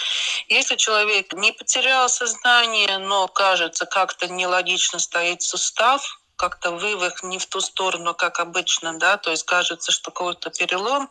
Если 0.47 0.77
человек 0.77 1.33
не 1.33 1.51
потерял 1.51 2.07
сознание, 2.07 2.97
но 2.97 3.27
кажется 3.27 3.85
как-то 3.85 4.29
нелогично 4.29 5.00
стоит 5.01 5.41
сустав, 5.41 6.21
как-то 6.35 6.71
вывих 6.71 7.21
не 7.23 7.37
в 7.37 7.45
ту 7.45 7.61
сторону, 7.61 8.15
как 8.15 8.39
обычно, 8.39 8.97
да, 8.97 9.17
то 9.17 9.29
есть 9.29 9.43
кажется, 9.43 9.91
что 9.91 10.11
какой-то 10.11 10.49
перелом, 10.49 11.09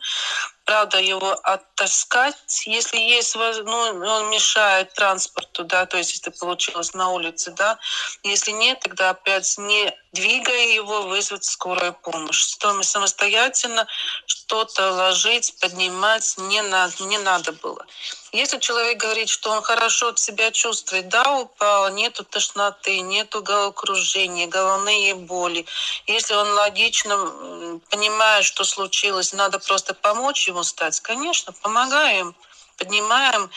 правда, 0.64 0.98
его 0.98 1.32
оттаскать, 1.42 2.66
если 2.66 2.98
есть, 2.98 3.34
ну, 3.34 3.76
он 3.76 4.30
мешает 4.30 4.92
транспорту, 4.94 5.64
да, 5.64 5.86
то 5.86 5.96
есть 5.96 6.12
если 6.12 6.30
получилось 6.30 6.94
на 6.94 7.11
улице, 7.11 7.50
да, 7.52 7.78
если 8.22 8.52
нет, 8.52 8.80
тогда 8.80 9.11
опять 9.11 9.58
не 9.58 9.92
двигая 10.12 10.66
его, 10.66 11.02
вызвать 11.02 11.44
скорую 11.44 11.92
помощь. 11.94 12.38
Что 12.38 12.82
самостоятельно 12.82 13.86
что-то 14.26 14.90
ложить, 14.90 15.54
поднимать 15.61 16.34
не 16.38 16.62
надо, 16.62 17.04
не 17.04 17.18
надо 17.18 17.52
было. 17.52 17.86
Если 18.32 18.58
человек 18.58 18.98
говорит, 18.98 19.28
что 19.28 19.50
он 19.50 19.62
хорошо 19.62 20.14
себя 20.16 20.52
чувствует, 20.52 21.08
да, 21.08 21.38
упал, 21.38 21.92
нету 21.92 22.24
тошноты, 22.24 23.00
нету 23.00 23.42
головокружения, 23.42 24.46
головные 24.46 25.14
боли. 25.16 25.66
Если 26.06 26.34
он 26.34 26.48
логично 26.52 27.80
понимает, 27.90 28.44
что 28.44 28.64
случилось, 28.64 29.32
надо 29.32 29.58
просто 29.58 29.94
помочь 29.94 30.46
ему 30.46 30.59
стать, 30.62 31.00
конечно, 31.00 31.52
помогаем, 31.52 32.34
поднимаем, 32.76 33.50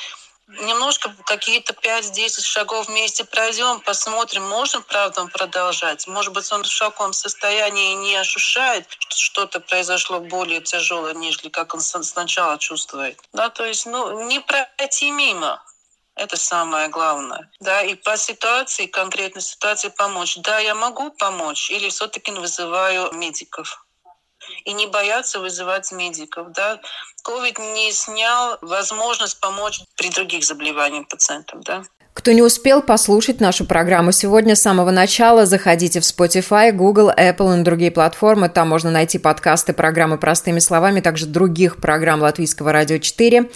немножко 0.47 1.13
какие-то 1.25 1.73
5-10 1.73 2.41
шагов 2.41 2.87
вместе 2.87 3.23
пройдем, 3.23 3.79
посмотрим, 3.81 4.43
можем, 4.43 4.83
правда, 4.83 5.25
продолжать. 5.27 6.07
Может 6.07 6.33
быть, 6.33 6.51
он 6.51 6.63
в 6.63 6.67
шоковом 6.67 7.13
состоянии 7.13 7.93
не 7.93 8.15
ощущает, 8.15 8.85
что 8.89 9.17
что-то 9.17 9.59
произошло 9.59 10.19
более 10.19 10.61
тяжелое, 10.61 11.13
нежели 11.13 11.49
как 11.49 11.73
он 11.73 11.81
сначала 11.81 12.57
чувствует. 12.57 13.19
Да, 13.31 13.49
то 13.49 13.65
есть, 13.65 13.85
ну, 13.85 14.27
не 14.27 14.39
пройти 14.39 15.11
мимо. 15.11 15.63
Это 16.15 16.37
самое 16.37 16.89
главное. 16.89 17.49
Да, 17.59 17.81
и 17.81 17.95
по 17.95 18.17
ситуации, 18.17 18.85
конкретной 18.85 19.41
ситуации 19.41 19.89
помочь. 19.89 20.37
Да, 20.37 20.59
я 20.59 20.75
могу 20.75 21.09
помочь, 21.09 21.71
или 21.71 21.89
все-таки 21.89 22.31
вызываю 22.31 23.11
медиков 23.13 23.82
и 24.65 24.73
не 24.73 24.87
бояться 24.87 25.39
вызывать 25.39 25.91
медиков. 25.91 26.51
Да? 26.51 26.79
COVID 27.25 27.73
не 27.73 27.91
снял 27.91 28.57
возможность 28.61 29.39
помочь 29.39 29.81
при 29.97 30.09
других 30.09 30.43
заболеваниях 30.43 31.07
пациентам. 31.07 31.61
Да? 31.61 31.83
Кто 32.13 32.31
не 32.31 32.41
успел 32.43 32.81
послушать 32.81 33.41
нашу 33.41 33.65
программу 33.65 34.11
сегодня 34.11 34.55
с 34.55 34.61
самого 34.61 34.91
начала, 34.91 35.45
заходите 35.45 35.99
в 35.99 36.03
Spotify, 36.03 36.71
Google, 36.71 37.09
Apple 37.09 37.59
и 37.59 37.63
другие 37.63 37.91
платформы. 37.91 38.49
Там 38.49 38.69
можно 38.69 38.91
найти 38.91 39.17
подкасты 39.17 39.73
программы 39.73 40.17
«Простыми 40.17 40.59
словами», 40.59 41.01
также 41.01 41.25
других 41.25 41.77
программ 41.77 42.21
Латвийского 42.21 42.71
радио 42.71 42.99
4. 42.99 43.49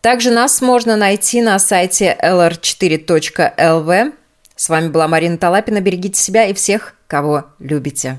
Также 0.00 0.30
нас 0.30 0.62
можно 0.62 0.96
найти 0.96 1.42
на 1.42 1.58
сайте 1.58 2.16
lr4.lv. 2.22 4.12
С 4.56 4.68
вами 4.68 4.88
была 4.88 5.06
Марина 5.06 5.36
Талапина. 5.36 5.80
Берегите 5.80 6.18
себя 6.18 6.46
и 6.46 6.54
всех, 6.54 6.94
кого 7.06 7.44
любите. 7.58 8.18